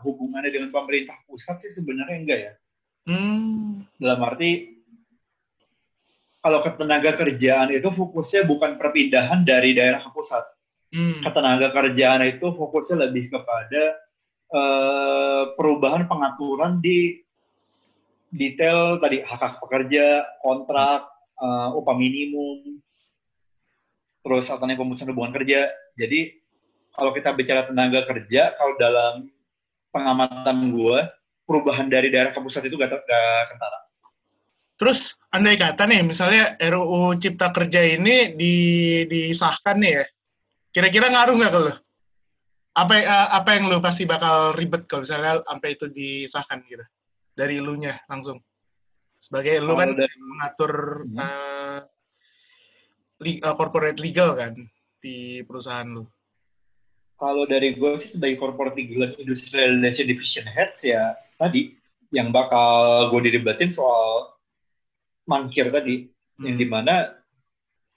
hubungannya 0.00 0.48
dengan 0.48 0.72
pemerintah 0.72 1.20
pusat 1.28 1.60
sih 1.60 1.76
sebenarnya 1.76 2.16
enggak 2.16 2.40
ya. 2.40 2.52
hmm 3.12 3.84
Dalam 4.00 4.20
arti 4.24 4.71
kalau 6.42 6.58
ketenaga 6.66 7.14
kerjaan 7.14 7.70
itu 7.70 7.86
fokusnya 7.86 8.42
bukan 8.50 8.74
perpindahan 8.74 9.46
dari 9.46 9.78
daerah 9.78 10.02
ke 10.02 10.10
pusat. 10.10 10.42
hmm 10.90 11.22
Ketenaga 11.22 11.70
kerjaan 11.70 12.26
itu 12.26 12.50
fokusnya 12.50 13.08
lebih 13.08 13.30
kepada 13.30 13.82
eh, 14.50 15.42
perubahan 15.54 16.10
pengaturan 16.10 16.82
di 16.82 17.22
detail 18.34 18.98
tadi 18.98 19.22
hak 19.22 19.38
hak 19.38 19.54
pekerja, 19.62 20.26
kontrak, 20.42 21.06
eh, 21.38 21.68
upah 21.78 21.94
minimum, 21.94 22.82
terus 24.26 24.50
apa 24.50 24.66
namanya 24.66 24.82
pemutusan 24.82 25.10
hubungan 25.14 25.32
kerja. 25.38 25.70
Jadi 25.94 26.42
kalau 26.92 27.14
kita 27.14 27.30
bicara 27.38 27.70
tenaga 27.70 28.02
kerja, 28.04 28.52
kalau 28.58 28.74
dalam 28.76 29.30
pengamatan 29.94 30.74
gue, 30.74 30.98
perubahan 31.46 31.86
dari 31.86 32.10
daerah 32.10 32.34
ke 32.34 32.40
pusat 32.42 32.66
itu 32.66 32.76
gak, 32.76 32.90
gak 32.90 33.44
kentara. 33.54 33.78
Terus 34.82 35.14
andai 35.30 35.54
kata 35.54 35.86
nih, 35.86 36.02
misalnya 36.02 36.58
RUU 36.58 37.14
Cipta 37.14 37.54
Kerja 37.54 37.86
ini 37.86 38.34
di, 38.34 38.54
disahkan 39.06 39.78
nih 39.78 39.92
ya, 39.94 40.04
kira-kira 40.74 41.06
ngaruh 41.06 41.38
nggak 41.38 41.52
ke 41.54 41.60
lo? 41.62 41.72
Apa 42.74 42.94
eh, 42.98 43.28
apa 43.30 43.50
yang 43.54 43.70
lo 43.70 43.78
pasti 43.78 44.10
bakal 44.10 44.58
ribet 44.58 44.90
kalau 44.90 45.06
misalnya 45.06 45.38
sampai 45.46 45.78
itu 45.78 45.86
disahkan 45.86 46.66
gitu? 46.66 46.82
Dari 47.30 47.62
elunya 47.62 47.94
langsung. 48.10 48.42
Sebagai 49.22 49.62
lu 49.62 49.78
kan 49.78 49.94
mengatur 50.18 51.06
Hmm. 51.06 51.22
eh, 51.22 51.80
li- 53.22 53.38
eh, 53.38 53.54
corporate 53.54 54.02
legal 54.02 54.34
kan 54.34 54.58
di 54.98 55.46
perusahaan 55.46 55.86
lu. 55.86 56.02
kalau 57.22 57.46
dari 57.46 57.78
gue 57.78 57.90
sih 58.02 58.18
sebagai 58.18 58.34
corporate 58.34 58.74
legal 58.74 59.06
and 59.06 59.14
industrial 59.22 59.78
relation 59.78 60.10
division 60.10 60.42
heads 60.42 60.82
ya 60.82 61.14
tadi 61.38 61.70
yang 62.10 62.34
bakal 62.34 63.06
gue 63.14 63.30
didebatin 63.30 63.70
soal 63.70 64.31
mangkir 65.28 65.70
tadi 65.70 66.10
yang 66.40 66.56
Hmm. 66.56 66.60
di 66.60 66.66
mana 66.66 66.94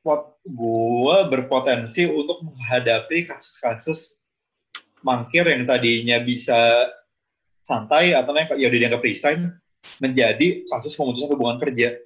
pot 0.06 0.38
gue 0.46 1.18
berpotensi 1.34 2.06
untuk 2.06 2.46
menghadapi 2.46 3.26
kasus-kasus 3.26 4.22
mangkir 5.02 5.46
yang 5.50 5.66
tadinya 5.66 6.22
bisa 6.22 6.90
santai 7.66 8.14
atau 8.14 8.30
yang 8.38 8.54
ya 8.54 8.70
udah 8.70 8.80
dianggap 8.86 9.02
resign 9.02 9.50
menjadi 9.98 10.66
kasus 10.70 10.94
pemutusan 10.94 11.34
hubungan 11.34 11.58
kerja. 11.58 11.98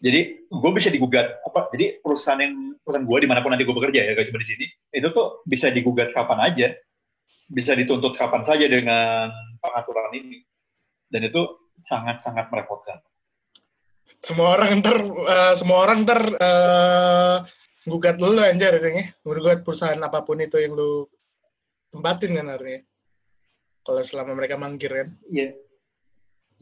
Jadi 0.00 0.20
gue 0.48 0.70
bisa 0.72 0.88
digugat 0.88 1.40
apa? 1.44 1.68
Jadi 1.76 2.00
perusahaan 2.00 2.40
yang 2.40 2.76
perusahaan 2.80 3.04
gue 3.08 3.18
di 3.24 3.28
mana 3.28 3.40
pun 3.40 3.52
nanti 3.52 3.64
gue 3.64 3.76
bekerja 3.76 4.00
ya, 4.04 4.12
gak 4.12 4.28
cuma 4.28 4.40
di 4.40 4.48
sini, 4.48 4.66
itu 4.92 5.08
tuh 5.12 5.40
bisa 5.48 5.72
digugat 5.72 6.12
kapan 6.12 6.52
aja, 6.52 6.68
bisa 7.48 7.72
dituntut 7.72 8.12
kapan 8.16 8.44
saja 8.44 8.68
dengan 8.68 9.32
pengaturan 9.64 10.12
ini, 10.12 10.44
dan 11.08 11.24
itu 11.24 11.40
sangat-sangat 11.72 12.52
merepotkan. 12.52 13.00
Semua 14.24 14.56
orang 14.56 14.80
ntar, 14.80 14.96
eh, 15.04 15.52
semua 15.52 15.84
orang 15.84 16.08
ntar 16.08 16.20
eh, 16.32 17.36
gugat 17.84 18.16
lu 18.16 18.40
anjir 18.40 18.72
artinya. 18.72 19.04
Gugat 19.20 19.60
perusahaan 19.60 20.00
apa 20.00 20.24
pun 20.24 20.40
itu 20.40 20.56
yang 20.56 20.72
lu 20.72 21.04
tempatin 21.92 22.32
kan 22.40 22.48
artinya. 22.56 22.80
Kalau 23.84 24.00
selama 24.00 24.32
mereka 24.32 24.56
mangkir 24.56 24.88
kan. 24.88 25.08
Iya. 25.28 25.60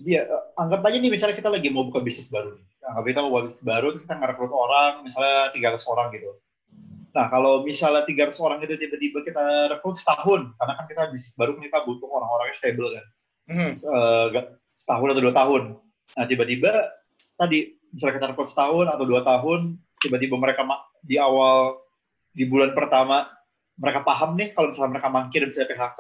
Iya, 0.03 0.21
eh, 0.27 0.45
anggap 0.59 0.83
aja 0.83 0.99
nih 0.99 1.13
misalnya 1.15 1.39
kita 1.39 1.55
lagi 1.55 1.71
mau 1.71 1.87
buka 1.87 2.03
bisnis 2.03 2.35
baru 2.35 2.59
nih. 2.59 2.67
Anggap 2.83 3.05
kita 3.07 3.19
mau 3.23 3.31
buka 3.31 3.43
bisnis 3.47 3.63
baru, 3.63 3.89
kita 4.03 4.15
ngerekrut 4.19 4.53
orang, 4.53 4.93
misalnya 5.07 5.55
300 5.55 5.87
orang 5.87 6.07
gitu. 6.19 6.31
Nah, 7.13 7.27
kalau 7.29 7.63
misalnya 7.63 8.03
300 8.09 8.41
orang 8.43 8.59
itu 8.65 8.75
tiba-tiba 8.75 9.23
kita 9.23 9.45
rekrut 9.79 9.95
setahun, 9.95 10.51
karena 10.59 10.73
kan 10.75 10.85
kita 10.91 11.03
bisnis 11.15 11.37
baru 11.39 11.55
kita 11.61 11.79
butuh 11.87 12.09
orang-orang 12.11 12.51
yang 12.51 12.59
stable 12.59 12.89
kan. 12.91 13.07
Hmm. 13.53 13.73
Eh, 13.79 14.25
nggak- 14.35 14.51
setahun 14.73 15.09
atau 15.13 15.23
dua 15.23 15.35
tahun. 15.37 15.63
Nah, 16.17 16.25
tiba-tiba 16.27 16.73
tadi 17.35 17.59
misalnya 17.91 18.15
kita 18.17 18.27
rekrut 18.33 18.49
setahun 18.49 18.87
atau 18.89 19.05
dua 19.05 19.21
tahun, 19.23 19.77
tiba-tiba 19.99 20.37
mereka 20.37 20.65
di 21.01 21.17
awal 21.17 21.81
di 22.33 22.45
bulan 22.49 22.73
pertama 22.73 23.29
mereka 23.77 24.05
paham 24.05 24.37
nih 24.37 24.53
kalau 24.53 24.73
misalnya 24.73 24.91
mereka 24.97 25.09
mangkir 25.09 25.41
dan 25.45 25.51
bisa 25.53 25.65
PHK, 25.65 25.99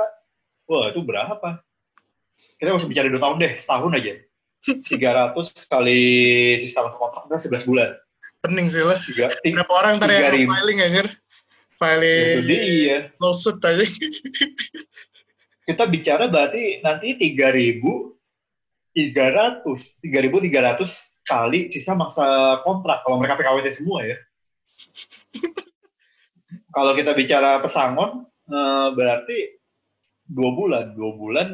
wah 0.68 0.84
itu 0.88 1.00
berapa? 1.02 1.48
Kita 2.58 2.72
usah 2.72 2.88
bicara 2.88 3.08
dua 3.10 3.20
tahun 3.20 3.36
deh, 3.38 3.52
setahun 3.58 3.92
aja. 3.96 4.14
300 4.62 5.34
kali 5.66 6.02
sisa 6.62 6.86
masa 6.86 6.94
kontrak 6.94 7.26
udah 7.26 7.34
11 7.34 7.66
bulan. 7.66 7.98
Pening 8.38 8.70
sih 8.70 8.86
lah. 8.86 8.94
Tiga, 9.02 9.26
ti- 9.42 9.50
Berapa 9.50 9.74
orang 9.74 9.98
ntar 9.98 10.06
yang 10.10 10.30
3.000. 10.30 10.46
filing 10.46 10.78
anjir? 10.80 11.06
itu 11.10 11.18
Filing 11.82 12.46
dia. 12.46 13.10
lawsuit 13.18 13.58
aja. 13.58 13.82
Kita 15.62 15.86
bicara 15.86 16.26
berarti 16.30 16.78
nanti 16.78 17.18
3.300, 17.18 18.94
3.300 18.94 21.11
kali 21.26 21.70
sisa 21.70 21.94
masa 21.94 22.58
kontrak 22.66 23.02
kalau 23.06 23.18
mereka 23.18 23.38
PKWT 23.38 23.68
semua 23.72 24.04
ya. 24.04 24.16
kalau 26.76 26.92
kita 26.98 27.14
bicara 27.14 27.62
pesangon, 27.62 28.26
eh, 28.50 28.88
berarti 28.96 29.38
dua 30.26 30.50
bulan, 30.56 30.84
dua 30.96 31.12
bulan 31.14 31.48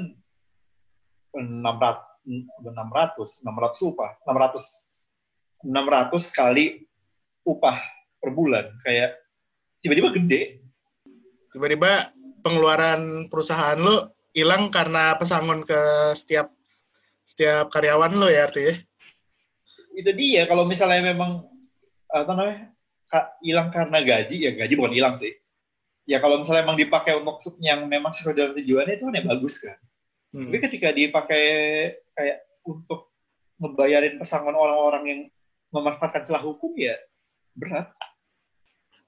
600, 1.35 2.65
600, 2.65 3.45
600 3.45 3.89
upah, 3.93 4.11
600, 4.25 5.67
600 5.67 6.39
kali 6.39 6.87
upah 7.45 7.79
per 8.19 8.31
bulan, 8.35 8.67
kayak 8.83 9.19
tiba-tiba 9.83 10.11
gede. 10.15 10.43
Tiba-tiba 11.55 12.13
pengeluaran 12.43 13.27
perusahaan 13.31 13.79
lu 13.79 13.97
hilang 14.37 14.71
karena 14.71 15.17
pesangon 15.19 15.67
ke 15.67 15.81
setiap 16.15 16.53
setiap 17.27 17.69
karyawan 17.69 18.15
lo 18.17 18.29
ya 18.31 18.47
artinya. 18.49 18.75
Itu 19.99 20.11
dia 20.15 20.47
kalau 20.47 20.63
misalnya 20.63 21.03
memang 21.03 21.43
apa 22.09 22.31
namanya 22.31 22.71
hilang 23.43 23.69
karena 23.75 23.99
gaji 23.99 24.37
ya 24.39 24.51
gaji 24.55 24.75
bukan 24.79 24.95
hilang 24.95 25.15
sih 25.19 25.35
ya 26.07 26.23
kalau 26.23 26.41
misalnya 26.41 26.63
memang 26.63 26.79
dipakai 26.79 27.19
untuk 27.19 27.43
yang 27.59 27.91
memang 27.91 28.15
sesuai 28.15 28.35
dengan 28.39 28.53
tujuannya 28.55 28.95
itu 28.95 29.05
kan 29.11 29.19
ya 29.19 29.25
bagus 29.27 29.57
kan 29.59 29.79
Hmm. 30.29 30.45
tapi 30.45 30.61
ketika 30.61 30.93
dipakai 30.93 31.45
kayak 32.13 32.45
untuk 32.69 33.17
ngebayarin 33.57 34.21
pesangon 34.21 34.53
orang-orang 34.53 35.05
yang 35.09 35.21
memanfaatkan 35.73 36.21
celah 36.21 36.45
hukum 36.45 36.77
ya 36.77 37.01
berat 37.57 37.89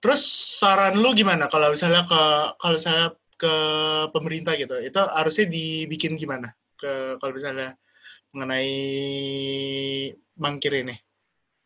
Terus 0.01 0.25
saran 0.57 0.97
lu 0.97 1.13
gimana 1.13 1.45
kalau 1.53 1.69
misalnya 1.77 2.09
ke 2.09 2.23
kalau 2.57 2.81
misalnya 2.81 3.13
ke 3.37 3.55
pemerintah 4.17 4.57
gitu, 4.57 4.81
itu 4.81 4.97
harusnya 4.97 5.47
dibikin 5.53 6.17
gimana? 6.17 6.57
Ke 6.81 7.21
kalau 7.21 7.37
misalnya 7.37 7.77
mengenai 8.33 8.73
mangkir 10.41 10.73
ini, 10.73 10.97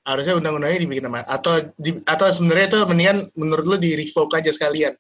harusnya 0.03 0.35
undang-undangnya 0.35 0.83
dibikin 0.83 1.07
apa? 1.07 1.23
Atau 1.25 1.71
di, 1.79 2.03
atau 2.03 2.27
sebenarnya 2.27 2.67
itu 2.75 2.79
mendingan 2.85 3.19
menurut 3.39 3.65
lu 3.65 3.77
di 3.79 3.95
revoke 3.95 4.35
aja 4.35 4.51
sekalian? 4.51 4.99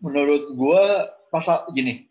menurut 0.00 0.56
gua 0.56 1.12
pasal 1.28 1.68
gini 1.76 2.08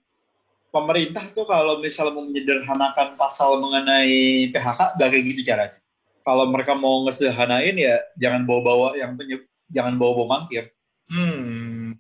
pemerintah 0.70 1.26
tuh 1.34 1.50
kalau 1.50 1.82
misalnya 1.82 2.14
mau 2.14 2.22
menyederhanakan 2.22 3.18
pasal 3.18 3.58
mengenai 3.58 4.46
PHK 4.54 4.94
gak 4.94 5.10
kayak 5.10 5.26
gitu 5.26 5.42
caranya 5.42 5.78
kalau 6.22 6.46
mereka 6.54 6.78
mau 6.78 7.02
ngesederhanain 7.10 7.74
ya 7.74 7.98
jangan 8.14 8.46
bawa-bawa 8.46 8.94
yang 8.94 9.18
penye- 9.18 9.50
jangan 9.74 9.98
bawa-bawa 9.98 10.46
mangkir 10.46 10.70
Hmm. 11.10 11.98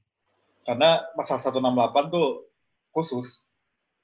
karena 0.61 1.01
pasal 1.17 1.41
168 1.41 2.13
tuh 2.13 2.45
khusus. 2.93 3.49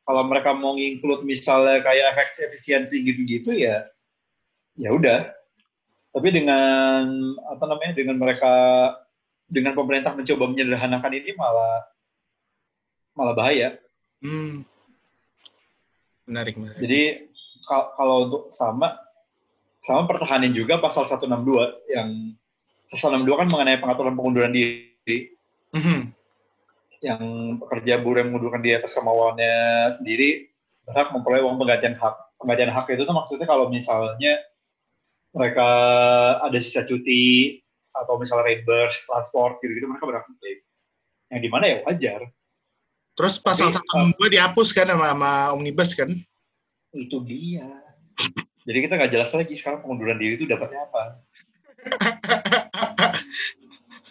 Kalau 0.02 0.26
mereka 0.26 0.58
mau 0.58 0.74
include 0.74 1.22
misalnya 1.22 1.86
kayak 1.86 2.18
efek 2.18 2.50
efisiensi 2.50 3.06
gitu-gitu 3.06 3.54
ya, 3.54 3.86
ya 4.76 4.92
udah. 4.92 5.32
Tapi 6.16 6.28
dengan 6.32 7.04
apa 7.52 7.64
namanya 7.68 7.92
dengan 7.92 8.16
mereka 8.16 8.54
dengan 9.52 9.76
pemerintah 9.76 10.16
mencoba 10.16 10.48
menyederhanakan 10.48 11.12
ini 11.12 11.32
malah 11.36 11.84
malah 13.16 13.36
bahaya. 13.36 13.80
Hmm. 14.24 14.64
Menarik, 16.26 16.56
menarik. 16.58 16.80
Jadi 16.82 17.02
kal- 17.68 17.92
kalau 17.96 18.18
untuk 18.28 18.44
sama 18.50 18.96
sama 19.86 20.10
pertahanin 20.10 20.56
juga 20.56 20.82
pasal 20.82 21.06
162 21.06 21.78
yang 21.94 22.34
162 22.90 23.38
kan 23.38 23.48
mengenai 23.50 23.78
pengaturan 23.78 24.14
pengunduran 24.18 24.54
diri. 24.54 25.34
Mhm. 25.76 26.16
yang 27.04 27.22
pekerja 27.62 28.02
buruh 28.02 28.26
yang 28.26 28.34
mengundurkan 28.34 28.66
diri 28.66 28.82
atas 28.82 28.98
kemauannya 28.98 29.94
sendiri 29.94 30.50
berhak 30.90 31.14
memperoleh 31.14 31.46
uang 31.46 31.62
penggantian 31.62 31.94
hak. 32.02 32.16
Penggantian 32.42 32.74
hak 32.74 32.90
itu 32.90 33.06
tuh 33.06 33.14
maksudnya 33.14 33.46
kalau 33.46 33.70
misalnya 33.70 34.42
mereka 35.36 35.67
ada 36.39 36.58
sisa 36.63 36.88
cuti 36.88 37.60
atau 37.91 38.15
misalnya 38.15 38.48
reimburse 38.48 39.04
transport 39.04 39.60
gitu-gitu 39.60 39.88
mereka 39.91 40.08
berhak 40.08 40.26
mengklaim. 40.32 40.60
Yang 41.32 41.41
di 41.43 41.50
mana 41.52 41.65
ya 41.67 41.78
wajar. 41.84 42.21
Terus 43.15 43.36
pasal 43.39 43.71
satu 43.71 44.15
dua 44.15 44.28
dihapus 44.32 44.71
kan 44.71 44.88
sama, 44.88 45.12
sama 45.12 45.32
omnibus 45.56 45.91
kan? 45.95 46.12
Itu 46.95 47.24
dia. 47.24 47.67
Jadi 48.63 48.78
kita 48.88 48.95
nggak 48.95 49.12
jelas 49.12 49.32
lagi 49.36 49.54
sekarang 49.60 49.84
pengunduran 49.84 50.17
diri 50.19 50.39
itu 50.39 50.48
dapatnya 50.48 50.88
apa. 50.88 51.04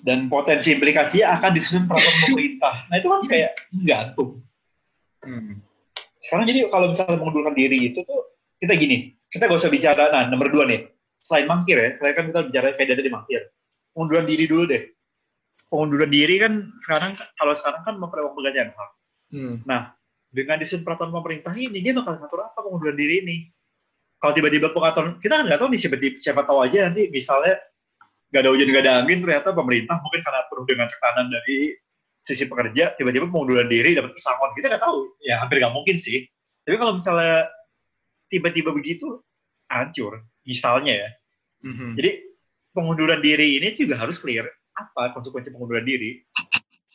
Dan 0.06 0.28
potensi 0.28 0.76
implikasinya 0.76 1.40
akan 1.40 1.50
disusun 1.56 1.88
peraturan 1.88 2.20
pemerintah. 2.28 2.74
Nah 2.92 2.96
itu 3.00 3.08
kan 3.08 3.20
kayak 3.24 3.52
gantung. 3.72 4.44
Hmm. 5.24 5.64
sekarang 6.20 6.44
jadi 6.48 6.68
kalau 6.68 6.92
misalnya 6.92 7.16
mengundurkan 7.16 7.56
diri 7.56 7.92
itu 7.92 8.04
tuh 8.04 8.37
kita 8.60 8.76
gini 8.76 9.16
kita 9.32 9.48
gak 9.48 9.60
usah 9.60 9.72
bicara 9.72 10.12
nah 10.12 10.28
nomor 10.28 10.52
dua 10.52 10.68
nih 10.68 10.93
selain 11.24 11.48
mangkir 11.48 11.80
ya 11.80 11.90
selain 11.96 12.12
kan 12.12 12.24
kita 12.28 12.40
bicara 12.52 12.66
kayak 12.76 13.00
dari 13.00 13.08
mangkir. 13.08 13.42
Pengunduran 13.96 14.28
diri 14.28 14.44
dulu 14.44 14.64
deh. 14.68 14.82
Pengunduran 15.72 16.10
diri 16.12 16.37
kan 16.37 16.52
sekarang 16.84 17.16
kalau 17.40 17.54
sekarang 17.56 17.82
kan 17.88 17.94
memperoleh 17.96 18.52
hak 18.52 18.90
Hmm. 19.34 19.58
dengan 20.30 20.62
disusun 20.62 20.87
peraturan 20.87 21.10
pemerintah 21.10 21.50
ini 21.58 21.82
dia 21.82 21.90
bakal 21.90 22.22
ngatur 22.22 22.46
apa 22.46 22.58
pengunduran 22.60 22.94
diri 22.94 23.24
ini? 23.26 23.37
Kalau 24.22 24.30
tiba-tiba 24.30 24.70
pengaturan 24.70 25.18
kita 25.18 25.42
kan 25.42 25.44
nggak 25.50 25.58
tahu 25.58 25.68
nih 25.74 25.80
siapa, 25.80 25.96
siapa 26.22 26.42
tahu 26.46 26.58
aja 26.62 26.87
nanti 26.87 27.10
misalnya 27.10 27.58
nggak 28.30 28.40
ada 28.46 28.50
hujan 28.54 28.68
nggak 28.70 28.84
ada 28.87 28.94
angin 29.02 29.18
ternyata 29.26 29.50
pemerintah 29.50 29.96
mungkin 30.06 30.20
karena 30.22 30.40
penuh 30.46 30.66
dengan 30.70 30.87
tekanan 30.87 31.26
dari 31.34 31.58
sisi 32.22 32.44
pekerja 32.46 32.94
tiba-tiba 32.94 33.26
pengunduran 33.26 33.66
diri 33.66 33.90
dapat 33.98 34.14
pesangon. 34.14 34.54
Kita 34.54 34.66
nggak 34.70 34.82
tahu. 34.87 34.98
Ya 35.24 35.42
hampir 35.42 35.56
nggak 35.58 35.74
mungkin 35.74 35.96
sih. 35.98 36.30
Tapi 36.62 36.76
kalau 36.78 36.94
misalnya 36.94 37.50
tiba-tiba 38.30 38.70
begitu 38.70 39.18
hancur 39.66 40.22
misalnya 40.44 40.92
ya 40.94 41.11
Mhm. 41.64 41.96
jadi 41.96 42.11
pengunduran 42.76 43.24
diri 43.24 43.57
ini 43.57 43.72
juga 43.72 43.96
harus 43.96 44.20
clear 44.20 44.44
apa 44.74 45.14
konsekuensi 45.14 45.54
pengunduran 45.54 45.87
diri. 45.87 46.18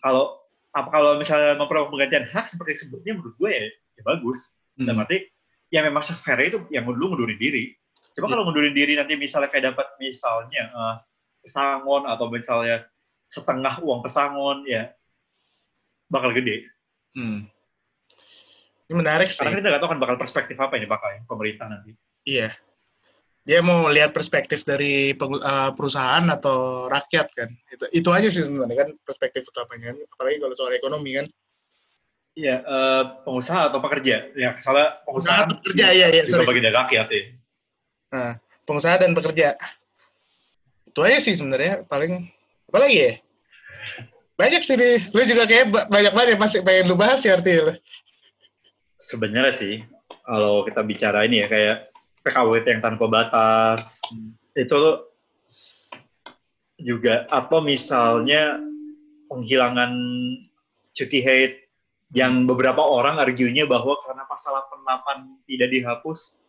Kalau 0.04 0.36
apa 0.76 0.92
kalau 0.92 1.16
misalnya 1.16 1.56
memperoleh 1.56 1.90
penggantian 1.90 2.28
hak 2.30 2.46
seperti 2.52 2.86
sebutnya 2.86 3.16
menurut 3.16 3.34
gue 3.40 3.50
ya, 3.50 3.66
ya 3.96 4.02
bagus. 4.04 4.60
Hmm. 4.76 4.86
Dan 4.86 5.00
arti 5.00 5.24
yang 5.72 5.88
memang 5.88 6.04
sefair 6.04 6.52
itu 6.52 6.60
yang 6.70 6.84
dulu 6.86 7.16
ngundurin 7.16 7.40
diri. 7.40 7.72
Coba 8.14 8.28
Iya. 8.28 8.32
kalau 8.36 8.44
ngundurin 8.46 8.76
diri 8.76 8.94
nanti 9.00 9.16
misalnya 9.16 9.48
kayak 9.50 9.74
dapat 9.74 9.88
misalnya 9.98 10.64
eh, 10.68 10.96
pesangon 11.40 12.04
atau 12.06 12.26
misalnya 12.28 12.84
setengah 13.32 13.80
uang 13.80 14.04
pesangon 14.04 14.68
ya 14.68 14.92
bakal 16.12 16.36
gede. 16.36 16.68
Hmm. 17.16 17.48
Ini 18.92 18.94
menarik 18.98 19.32
sih. 19.32 19.46
Karena 19.48 19.62
kita 19.64 19.70
nggak 19.72 19.82
tahu 19.82 19.92
kan 19.96 20.02
bakal 20.04 20.18
perspektif 20.20 20.58
apa 20.60 20.76
ini 20.76 20.90
bakal 20.90 21.10
ya, 21.16 21.22
pemerintah 21.24 21.66
nanti. 21.72 21.96
Iya. 22.28 22.52
Dia 23.50 23.66
mau 23.66 23.90
lihat 23.90 24.14
perspektif 24.14 24.62
dari 24.62 25.10
eh, 25.18 25.72
perusahaan 25.74 26.22
atau 26.30 26.86
rakyat 26.86 27.28
kan. 27.34 27.50
Itu 27.74 27.90
itu 27.90 28.10
aja 28.14 28.30
sih 28.30 28.46
sebenarnya 28.46 28.86
kan 28.86 28.90
perspektif 29.02 29.50
utamanya 29.50 29.90
kan. 29.90 30.06
Apalagi 30.06 30.38
kalau 30.38 30.54
soal 30.54 30.78
ekonomi 30.78 31.18
kan. 31.18 31.26
Ya, 32.38 32.62
eh, 32.62 33.04
pengusaha 33.26 33.74
atau 33.74 33.82
pekerja? 33.82 34.30
Ya, 34.38 34.54
soalnya 34.62 35.02
pengusaha 35.02 35.50
Pengusaha, 35.50 35.66
pekerja, 35.66 35.86
iya, 35.98 36.08
iya, 36.14 36.22
juga 36.30 36.46
sorry. 36.46 36.48
bagian 36.54 36.66
dari 36.70 36.78
rakyat 36.78 37.08
ya. 37.10 37.22
Nah, 38.14 38.32
pengusaha 38.70 38.96
dan 39.02 39.12
pekerja. 39.18 39.48
Itu 40.86 41.00
aja 41.02 41.18
sih 41.18 41.34
sebenarnya 41.34 41.90
paling 41.90 42.30
apa 42.70 42.78
lagi 42.86 42.98
ya? 43.02 43.14
Banyak 44.38 44.62
sih 44.62 44.78
nih. 44.78 45.10
Lu 45.10 45.26
juga 45.26 45.44
kayak 45.50 45.66
ba- 45.74 45.88
banyak 45.90 46.14
banget 46.14 46.30
yang 46.38 46.42
pasti 46.46 46.58
pengen 46.62 46.86
lu 46.86 46.96
bahas 46.96 47.20
ya 47.26 47.34
artinya. 47.34 47.74
Sebenarnya 49.02 49.54
sih, 49.58 49.74
kalau 50.22 50.62
kita 50.70 50.86
bicara 50.86 51.26
ini 51.26 51.42
ya 51.42 51.48
kayak 51.50 51.78
PKWT 52.30 52.66
yang 52.78 52.84
tanpa 52.86 53.10
batas, 53.10 53.98
itu 54.54 54.80
juga 56.80 57.26
atau 57.28 57.60
misalnya 57.60 58.62
penghilangan 59.28 59.92
cuti 60.94 61.20
haid 61.26 61.54
yang 62.14 62.46
beberapa 62.46 62.82
orang 62.82 63.18
arguenya 63.18 63.66
bahwa 63.66 63.98
karena 64.06 64.26
pasal 64.30 64.62
88 64.86 65.50
tidak 65.50 65.70
dihapus, 65.74 66.42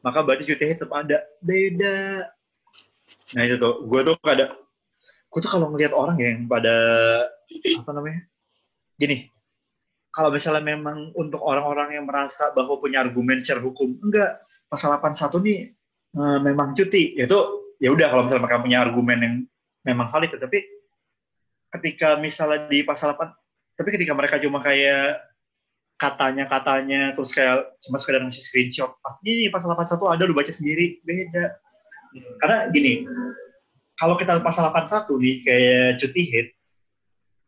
maka 0.00 0.24
berarti 0.24 0.48
cuti 0.48 0.64
haid 0.64 0.80
tetap 0.80 0.96
ada. 0.96 1.20
Beda. 1.44 2.28
Nah 3.36 3.42
itu 3.44 3.60
tuh, 3.60 3.84
gue 3.84 4.00
tuh 4.04 4.16
kada, 4.24 4.56
gue 5.28 5.40
tuh 5.44 5.50
kalau 5.52 5.68
ngelihat 5.72 5.92
orang 5.92 6.16
yang 6.16 6.48
pada 6.48 6.76
apa 7.80 7.90
namanya, 7.92 8.24
gini, 8.96 9.28
kalau 10.12 10.32
misalnya 10.32 10.64
memang 10.64 11.12
untuk 11.16 11.40
orang-orang 11.44 11.96
yang 12.00 12.04
merasa 12.08 12.52
bahwa 12.56 12.80
punya 12.80 13.04
argumen 13.04 13.40
secara 13.40 13.64
hukum, 13.64 13.96
enggak, 14.00 14.40
pasal 14.68 14.94
81 15.00 15.40
nih 15.42 15.60
eh, 16.14 16.38
memang 16.44 16.76
cuti, 16.76 17.16
itu 17.16 17.38
ya 17.80 17.88
udah 17.90 18.06
kalau 18.12 18.22
misalnya 18.28 18.44
mereka 18.44 18.64
punya 18.64 18.78
argumen 18.84 19.18
yang 19.20 19.34
memang 19.88 20.12
valid, 20.12 20.36
tapi 20.36 20.64
ketika 21.78 22.16
misalnya 22.20 22.68
di 22.68 22.84
pasal 22.84 23.16
8, 23.16 23.78
tapi 23.78 23.88
ketika 23.94 24.12
mereka 24.16 24.36
cuma 24.40 24.60
kayak 24.60 25.20
katanya-katanya, 25.98 27.12
terus 27.18 27.34
kayak 27.34 27.74
cuma 27.82 27.98
sekedar 27.98 28.22
ngasih 28.22 28.44
screenshot, 28.44 28.94
pasti 29.02 29.46
nih 29.46 29.50
pasal 29.50 29.74
81 29.74 30.14
ada, 30.14 30.22
lu 30.24 30.34
baca 30.36 30.52
sendiri, 30.54 31.02
beda. 31.02 31.58
Karena 32.38 32.58
gini, 32.70 33.02
kalau 33.98 34.14
kita 34.14 34.38
pasal 34.40 34.70
81 34.70 35.18
nih 35.18 35.36
kayak 35.42 35.88
cuti 35.98 36.22
hit, 36.22 36.48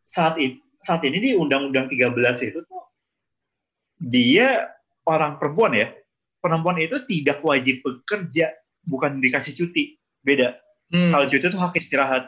saat 0.03 0.35
ini, 0.35 0.59
saat 0.83 1.01
ini 1.07 1.17
di 1.23 1.31
Undang-Undang 1.39 1.87
13 1.87 2.51
itu 2.51 2.59
tuh 2.67 2.83
dia 4.03 4.67
orang 5.07 5.39
perempuan 5.39 5.71
ya, 5.71 5.87
perempuan 6.41 6.81
itu 6.81 6.97
tidak 7.05 7.39
wajib 7.45 7.85
bekerja, 7.85 8.51
bukan 8.83 9.21
dikasih 9.21 9.53
cuti, 9.53 9.95
beda. 10.25 10.57
Hmm. 10.91 11.13
Kalau 11.13 11.25
cuti 11.29 11.45
itu 11.47 11.59
hak 11.61 11.73
istirahat. 11.77 12.23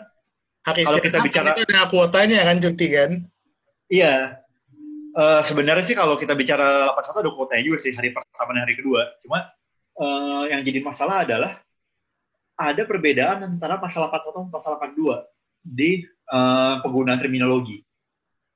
Hak 0.64 0.76
kalau 0.80 1.02
kita 1.02 1.18
istirahat 1.20 1.58
bicara- 1.58 1.68
ada 1.68 1.82
kuotanya 1.92 2.40
kan 2.48 2.58
cuti 2.62 2.88
kan. 2.94 3.12
Iya. 3.92 4.40
Eh, 5.14 5.42
sebenarnya 5.46 5.86
sih 5.86 5.94
kalau 5.94 6.18
kita 6.18 6.34
bicara 6.34 6.90
81 6.98 7.22
ada 7.22 7.32
kuotanya 7.38 7.64
juga 7.66 7.78
sih 7.86 7.94
hari 7.94 8.10
pertama 8.16 8.50
dan 8.58 8.64
hari 8.66 8.76
kedua. 8.80 9.02
Cuma 9.22 9.46
eh, 9.94 10.44
yang 10.50 10.62
jadi 10.66 10.80
masalah 10.82 11.22
adalah 11.22 11.62
ada 12.58 12.82
perbedaan 12.86 13.46
antara 13.46 13.78
pasal 13.78 14.10
81 14.10 14.50
dan 14.50 14.54
pasal 14.54 14.72
82 14.82 15.22
di 15.62 16.02
eh, 16.08 16.76
penggunaan 16.82 17.20
terminologi. 17.22 17.86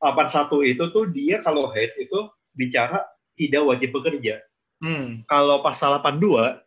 81 0.01 0.65
itu 0.65 0.83
tuh 0.93 1.05
dia 1.09 1.41
kalau 1.45 1.69
head 1.73 1.93
itu 1.97 2.29
bicara 2.57 3.05
tidak 3.37 3.61
wajib 3.61 3.93
bekerja. 3.93 4.41
Hmm. 4.81 5.25
Kalau 5.25 5.65
pasal 5.65 5.97
82 6.01 6.61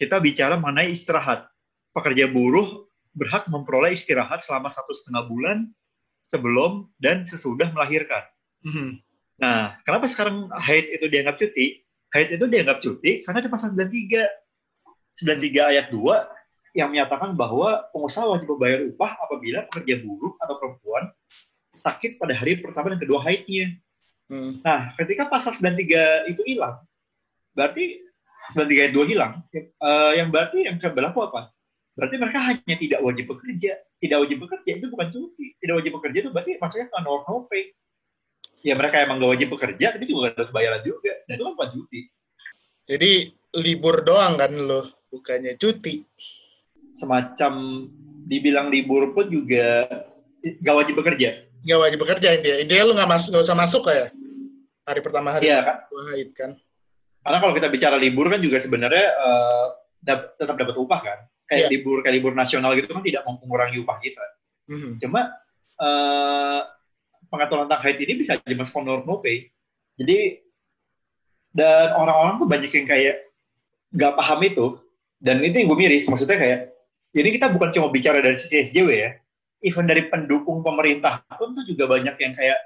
kita 0.00 0.18
bicara 0.18 0.58
mengenai 0.58 0.90
istirahat. 0.90 1.46
Pekerja 1.92 2.26
buruh 2.26 2.88
berhak 3.12 3.46
memperoleh 3.46 3.92
istirahat 3.92 4.40
selama 4.40 4.72
satu 4.72 4.96
setengah 4.96 5.28
bulan 5.28 5.68
sebelum 6.24 6.88
dan 6.98 7.22
sesudah 7.28 7.70
melahirkan. 7.70 8.24
Hmm. 8.64 8.98
Nah, 9.38 9.76
kenapa 9.84 10.08
sekarang 10.08 10.48
haid 10.54 10.96
itu 10.96 11.06
dianggap 11.06 11.36
cuti? 11.36 11.82
Haid 12.14 12.34
itu 12.34 12.44
dianggap 12.48 12.78
cuti 12.80 13.20
karena 13.22 13.40
di 13.44 13.50
pasal 13.52 13.74
93. 13.76 14.26
93 15.12 15.72
ayat 15.76 15.86
2 15.92 16.72
yang 16.72 16.88
menyatakan 16.88 17.36
bahwa 17.36 17.84
pengusaha 17.92 18.24
wajib 18.24 18.48
membayar 18.48 18.80
upah 18.88 19.12
apabila 19.28 19.68
pekerja 19.68 20.00
buruh 20.00 20.32
atau 20.40 20.56
perempuan 20.56 21.04
sakit 21.76 22.16
pada 22.16 22.32
hari 22.32 22.64
pertama 22.64 22.96
dan 22.96 23.00
kedua 23.00 23.20
haidnya. 23.28 23.76
Hmm. 24.32 24.64
Nah, 24.64 24.96
ketika 24.96 25.28
pasal 25.28 25.52
93 25.52 26.32
itu 26.32 26.42
hilang, 26.48 26.80
berarti 27.52 28.00
93 28.52 28.82
ayat 28.84 28.92
2 28.92 29.12
hilang, 29.12 29.32
eh, 29.54 30.12
yang 30.18 30.28
berarti 30.28 30.66
yang 30.66 30.76
berlaku 30.80 31.24
apa? 31.24 31.52
Berarti 31.92 32.16
mereka 32.16 32.40
hanya 32.40 32.74
tidak 32.80 33.00
wajib 33.04 33.28
bekerja. 33.28 33.72
Tidak 34.00 34.18
wajib 34.18 34.38
bekerja 34.42 34.70
itu 34.80 34.86
bukan 34.88 35.08
cuti. 35.12 35.46
Tidak 35.60 35.74
wajib 35.76 35.92
bekerja 36.00 36.18
itu 36.24 36.30
berarti 36.32 36.52
maksudnya 36.56 36.88
kan 36.88 37.04
no 37.04 37.20
no 37.22 37.44
pay. 37.46 37.70
Ya 38.62 38.78
mereka 38.78 39.02
emang 39.02 39.18
gak 39.18 39.32
wajib 39.36 39.48
bekerja, 39.52 39.86
tapi 39.92 40.06
juga 40.06 40.30
gak 40.30 40.34
ada 40.38 40.44
kebayaran 40.48 40.82
juga. 40.86 41.12
Dan 41.26 41.32
itu 41.34 41.44
kan 41.44 41.54
bukan 41.58 41.70
cuti. 41.76 42.00
Jadi 42.86 43.12
libur 43.58 43.96
doang 44.06 44.34
kan 44.38 44.52
lo, 44.54 44.86
bukannya 45.10 45.58
cuti. 45.58 46.06
Semacam 46.94 47.52
dibilang 48.26 48.70
libur 48.70 49.12
pun 49.12 49.28
juga 49.28 49.84
gak 50.40 50.76
wajib 50.78 50.94
bekerja. 51.02 51.44
Nggak 51.62 51.78
wajib 51.78 51.98
bekerja 52.02 52.28
intinya. 52.38 52.58
Intinya 52.58 52.82
lu 52.88 52.92
nggak 52.98 53.10
masuk, 53.10 53.28
nggak 53.34 53.44
usah 53.46 53.58
masuk 53.58 53.82
ya. 53.86 54.06
Hari 54.82 55.00
pertama 55.04 55.28
hari 55.30 55.46
Iya 55.46 55.58
kan? 55.62 55.76
haid 56.10 56.30
kan. 56.34 56.50
Karena 57.22 57.38
kalau 57.38 57.54
kita 57.54 57.68
bicara 57.70 57.96
libur 57.96 58.26
kan 58.26 58.42
juga 58.42 58.58
sebenarnya 58.58 59.06
eh, 59.14 59.66
dap- 60.02 60.34
tetap 60.36 60.58
dapat 60.58 60.74
upah 60.76 61.00
kan. 61.00 61.18
Kayak 61.46 61.68
Iya. 61.68 61.70
libur 61.78 61.96
kayak 62.02 62.14
libur 62.18 62.32
nasional 62.32 62.72
gitu 62.74 62.90
kan 62.90 63.02
tidak 63.02 63.22
mengurangi 63.24 63.78
upah 63.82 63.98
kita. 63.98 64.24
Hmm. 64.66 64.98
Cuma 64.98 65.30
eh, 65.78 66.60
pengaturan 67.26 67.64
tentang 67.66 67.82
haid 67.82 67.98
ini 67.98 68.12
bisa 68.18 68.36
aja 68.36 68.54
masuk 68.54 68.76
honor 68.78 69.02
no 69.02 69.18
pay. 69.18 69.48
Jadi 69.96 70.42
dan 71.52 71.92
orang-orang 71.94 72.40
tuh 72.40 72.48
banyak 72.48 72.70
yang 72.72 72.86
kayak 72.88 73.16
nggak 73.92 74.12
paham 74.16 74.40
itu. 74.42 74.66
Dan 75.22 75.38
itu 75.44 75.54
yang 75.62 75.68
gue 75.70 75.78
miris. 75.78 76.08
Maksudnya 76.08 76.34
kayak 76.34 76.60
ini 77.12 77.28
kita 77.30 77.52
bukan 77.52 77.70
cuma 77.70 77.92
bicara 77.92 78.18
dari 78.18 78.34
sisi 78.34 78.58
SJW 78.64 78.88
ya. 78.90 79.10
Even 79.62 79.86
dari 79.86 80.10
pendukung 80.10 80.64
pemerintah 80.66 81.22
pun 81.38 81.54
tuh 81.54 81.62
juga 81.62 81.86
banyak 81.86 82.18
yang 82.18 82.32
kayak 82.34 82.58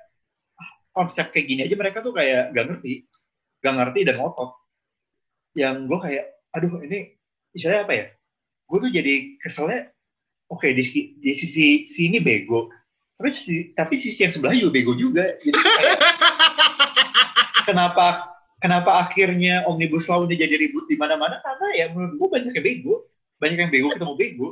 "Ah, 0.57 0.71
konsep 0.97 1.29
kayak 1.29 1.45
gini 1.45 1.61
aja 1.69 1.77
mereka 1.77 2.01
tuh 2.01 2.17
kayak 2.17 2.57
gak 2.57 2.65
ngerti, 2.65 3.05
gak 3.61 3.75
ngerti 3.77 4.01
dan 4.09 4.21
ngotot. 4.21 4.51
Yang 5.57 5.77
gue 5.89 5.99
kayak, 6.01 6.25
aduh 6.53 6.73
ini 6.85 7.17
istilahnya 7.57 7.83
apa 7.89 7.95
ya? 7.95 8.07
Gue 8.67 8.79
tuh 8.83 8.91
jadi 8.93 9.15
keselnya, 9.41 9.89
oke 10.51 10.67
di, 10.69 10.83
sisi- 10.85 11.17
di 11.17 11.33
sisi 11.33 11.87
sini 11.89 12.19
bego, 12.21 12.69
tapi 13.17 13.31
sisi, 13.33 13.73
tapi 13.73 13.95
sisi 13.97 14.21
yang 14.27 14.33
sebelah 14.35 14.53
juga 14.53 14.73
bego 14.75 14.93
juga. 14.93 15.25
Jadi 15.41 15.57
kayak, 15.57 15.97
kenapa 17.65 18.37
kenapa 18.61 18.91
akhirnya 19.05 19.65
omnibus 19.69 20.09
law 20.09 20.25
ini 20.25 20.37
jadi 20.37 20.57
ribut 20.57 20.89
di 20.89 20.97
mana-mana? 20.97 21.41
Karena 21.41 21.67
ya 21.77 21.87
menurut 21.93 22.15
gue 22.17 22.29
banyak 22.29 22.53
yang 22.57 22.67
bego, 22.67 22.95
banyak 23.41 23.59
yang 23.63 23.73
bego 23.73 23.87
ketemu 23.93 24.15
bego, 24.17 24.49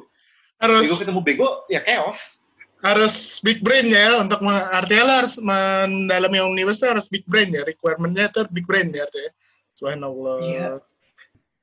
Harus 0.61 0.87
bego 0.87 0.97
ketemu 1.01 1.21
bego 1.25 1.49
ya 1.69 1.81
chaos. 1.83 2.44
Harus 2.85 3.41
big 3.41 3.65
brain 3.65 3.89
ya 3.89 4.21
untuk 4.21 4.45
artinya 4.45 5.03
lo 5.09 5.15
harus 5.25 5.41
mendalami 5.41 6.45
omnibus 6.45 6.77
itu 6.79 6.87
harus 6.93 7.09
big 7.09 7.25
brain 7.25 7.49
ya 7.49 7.65
requirementnya 7.65 8.29
itu 8.29 8.45
big 8.53 8.69
brain 8.69 8.93
ya 8.93 9.09
artinya 9.09 9.33
subhanallah 9.73 10.37
Iya. 10.45 10.69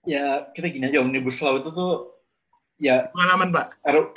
Ya 0.02 0.50
kita 0.58 0.66
gini 0.74 0.90
aja 0.90 0.98
omnibus 0.98 1.38
law 1.46 1.62
itu 1.62 1.70
tuh 1.70 2.18
ya 2.82 3.14
pengalaman 3.14 3.54
pak 3.54 3.78
RU, 3.86 4.10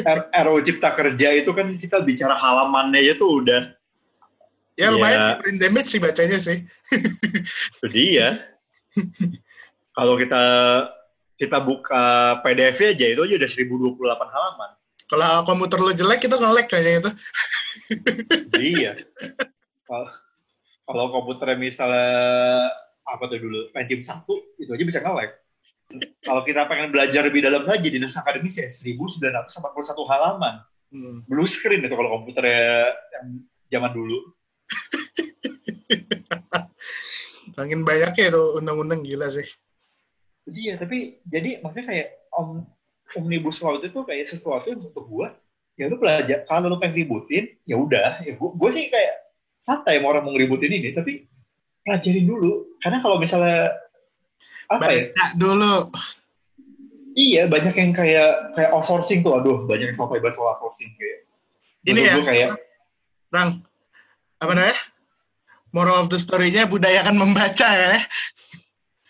R- 0.00 0.28
RUU 0.48 0.64
Cipta 0.64 0.96
Kerja 0.96 1.28
itu 1.36 1.52
kan 1.52 1.76
kita 1.76 2.00
bicara 2.00 2.32
halamannya 2.32 3.04
aja 3.04 3.20
tuh 3.20 3.44
udah 3.44 3.76
ya 4.80 4.88
lumayan 4.88 5.20
Iya. 5.20 5.26
sih 5.28 5.36
brain 5.44 5.56
damage 5.60 5.88
sih 5.92 6.00
bacanya 6.00 6.38
sih 6.40 6.58
itu 7.76 7.86
dia. 7.92 8.40
Kalau 9.92 10.16
kita 10.16 10.42
kita 11.36 11.58
buka 11.60 12.40
PDF 12.40 12.96
aja 12.96 13.06
itu 13.12 13.20
aja 13.20 13.34
udah 13.36 13.50
1028 13.52 14.00
halaman. 14.32 14.70
Kalau 15.10 15.42
komputer 15.42 15.78
lo 15.82 15.92
jelek 15.92 16.30
itu 16.30 16.36
nge-lag 16.38 16.66
kayaknya 16.70 16.92
itu 17.02 17.10
iya. 18.62 18.92
Kalau 20.86 21.06
komputernya 21.10 21.58
misalnya 21.58 22.10
apa 23.06 23.26
tuh 23.26 23.38
dulu 23.42 23.70
Pentium 23.74 24.02
1 24.02 24.26
itu 24.58 24.70
aja 24.70 24.84
bisa 24.86 25.02
nge-lag. 25.02 25.30
Kalau 26.22 26.42
kita 26.46 26.70
pengen 26.70 26.94
belajar 26.94 27.26
lebih 27.26 27.42
dalam 27.42 27.66
lagi 27.66 27.90
di 27.90 27.98
naskah 27.98 28.22
akademis 28.22 28.58
ya 28.58 28.70
1941 28.70 29.50
halaman. 30.06 30.62
Hmm. 30.90 31.22
Blue 31.26 31.46
screen 31.46 31.86
itu 31.86 31.94
kalau 31.94 32.22
komputernya 32.22 32.90
yang 32.90 33.26
zaman 33.70 33.90
dulu. 33.94 34.18
Makin 37.58 37.82
banyak 37.82 38.14
ya 38.14 38.26
itu 38.30 38.42
undang-undang 38.58 39.02
gila 39.02 39.26
sih 39.26 39.46
Iya, 40.50 40.80
tapi 40.80 41.22
jadi 41.28 41.62
maksudnya 41.62 41.86
kayak 41.94 42.08
om, 42.34 42.66
omnibus 43.16 43.58
law 43.64 43.78
itu 43.78 43.90
tuh 43.90 44.04
kayak 44.06 44.26
sesuatu 44.28 44.70
yang 44.70 44.82
untuk 44.82 45.06
gua 45.06 45.34
ya 45.74 45.88
lu 45.88 45.96
belajar 45.96 46.44
kalau 46.46 46.70
lu 46.70 46.76
pengen 46.78 47.06
ributin 47.06 47.56
ya 47.64 47.80
udah 47.80 48.22
ya 48.22 48.36
gua, 48.36 48.52
gua 48.54 48.70
sih 48.70 48.86
kayak 48.92 49.32
santai 49.56 49.98
mau 50.02 50.12
orang 50.12 50.26
mau 50.26 50.32
ngeributin 50.36 50.70
ini 50.70 50.94
tapi 50.94 51.26
pelajarin 51.82 52.26
dulu 52.28 52.76
karena 52.84 52.98
kalau 53.00 53.16
misalnya 53.16 53.72
apa 54.70 54.86
ya 54.90 55.02
baca 55.10 55.24
dulu 55.34 55.74
iya 57.18 57.42
banyak 57.48 57.74
yang 57.74 57.92
kayak 57.96 58.54
kayak 58.54 58.70
outsourcing 58.70 59.24
tuh 59.24 59.40
aduh 59.40 59.66
banyak 59.66 59.90
yang 59.90 59.98
sampai 59.98 60.22
bahas 60.22 60.36
soal 60.38 60.52
outsourcing 60.54 60.92
kayak 60.94 61.26
Ini 61.80 62.00
ya? 62.04 62.14
kayak 62.20 62.50
Bang, 63.30 63.62
apa 64.42 64.52
namanya? 64.58 64.78
Moral 65.70 66.02
of 66.02 66.10
the 66.10 66.18
story-nya 66.18 66.66
budayakan 66.66 67.14
membaca 67.14 67.68
ya. 67.70 68.02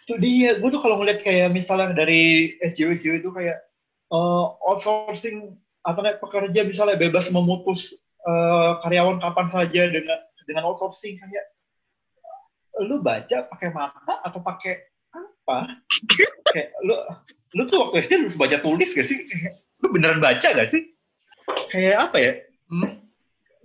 Itu 0.04 0.20
dia, 0.20 0.60
gue 0.60 0.68
tuh 0.68 0.76
kalau 0.76 1.00
ngeliat 1.00 1.24
kayak 1.24 1.48
misalnya 1.56 1.96
dari 1.96 2.52
SJW 2.60 3.00
SJW 3.00 3.14
itu 3.24 3.32
kayak 3.32 3.64
eh, 4.10 4.46
outsourcing 4.66 5.54
atau 5.80 6.00
naik 6.04 6.20
pekerja 6.20 6.60
misalnya 6.66 7.00
bebas 7.00 7.32
memutus 7.32 7.96
eh, 8.26 8.72
karyawan 8.84 9.22
kapan 9.22 9.46
saja 9.48 9.82
dengan 9.88 10.18
dengan 10.44 10.66
outsourcing 10.68 11.16
kayak 11.16 11.46
lu 12.80 13.02
baca 13.04 13.44
pakai 13.50 13.68
mata 13.74 14.24
atau 14.24 14.40
pakai 14.40 14.88
apa? 15.12 15.82
kayak 16.54 16.70
lu 16.86 16.94
lu 17.58 17.62
tuh 17.66 17.82
waktu 17.82 18.06
SD 18.06 18.12
harus 18.22 18.38
baca 18.38 18.62
tulis 18.62 18.94
gak 18.94 19.06
sih? 19.06 19.26
Lu 19.82 19.90
beneran 19.90 20.22
baca 20.22 20.48
gak 20.54 20.70
sih? 20.70 20.94
Kayak 21.66 22.10
apa 22.10 22.16
ya? 22.22 22.32
Hmm? 22.70 23.02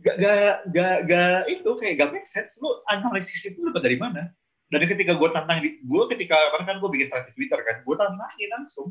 Gak, 0.01 0.15
gak, 0.21 0.55
gak, 0.73 0.97
gak 1.09 1.39
itu 1.49 1.69
kayak 1.77 1.93
gak 2.01 2.09
make 2.13 2.25
sense. 2.25 2.57
Lu 2.61 2.81
analisis 2.89 3.45
itu 3.45 3.61
dapat 3.61 3.85
dari 3.85 3.97
mana? 4.01 4.33
Dan 4.73 4.81
ketika 4.89 5.13
gue 5.13 5.29
tantang, 5.29 5.61
gue 5.61 6.03
ketika 6.09 6.33
karena 6.33 6.65
kan 6.65 6.77
gue 6.81 6.89
bikin 6.89 7.07
thread 7.13 7.29
Twitter 7.37 7.59
kan, 7.61 7.85
gue 7.85 7.95
tantangin 7.95 8.49
langsung. 8.49 8.87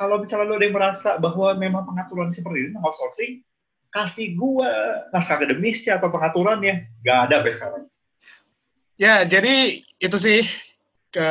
Kalau 0.00 0.16
misalnya 0.16 0.48
lu 0.48 0.56
ada 0.56 0.64
yang 0.64 0.72
merasa 0.72 1.20
bahwa 1.20 1.52
memang 1.60 1.84
pengaturan 1.84 2.32
seperti 2.32 2.72
ini 2.72 2.76
outsourcing, 2.80 3.44
kasih 3.92 4.32
gue 4.32 4.70
naskah 5.12 5.36
akademisnya 5.36 6.00
atau 6.00 6.08
pengaturannya. 6.08 6.88
Gak 7.04 7.28
ada 7.28 7.44
sampai 7.44 7.52
sekarang. 7.52 7.84
Ya, 8.96 9.28
jadi 9.28 9.84
itu 10.00 10.16
sih 10.16 10.48
ke 11.12 11.30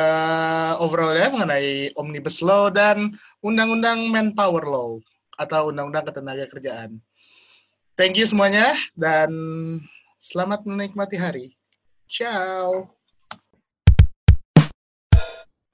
overallnya 0.78 1.34
mengenai 1.34 1.90
omnibus 1.98 2.38
law 2.46 2.70
dan 2.70 3.10
undang-undang 3.42 4.06
manpower 4.06 4.62
law 4.62 5.02
atau 5.34 5.74
undang-undang 5.74 6.06
ketenaga 6.06 6.46
kerjaan. 6.46 7.02
Thank 7.98 8.22
you 8.22 8.26
semuanya 8.30 8.70
dan 8.94 9.34
selamat 10.22 10.62
menikmati 10.62 11.18
hari. 11.18 11.58
Ciao. 12.06 12.86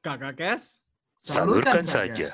Kakak 0.00 0.32
Kes. 0.40 0.80
Salurkan 1.20 1.84
saja. 1.84 2.32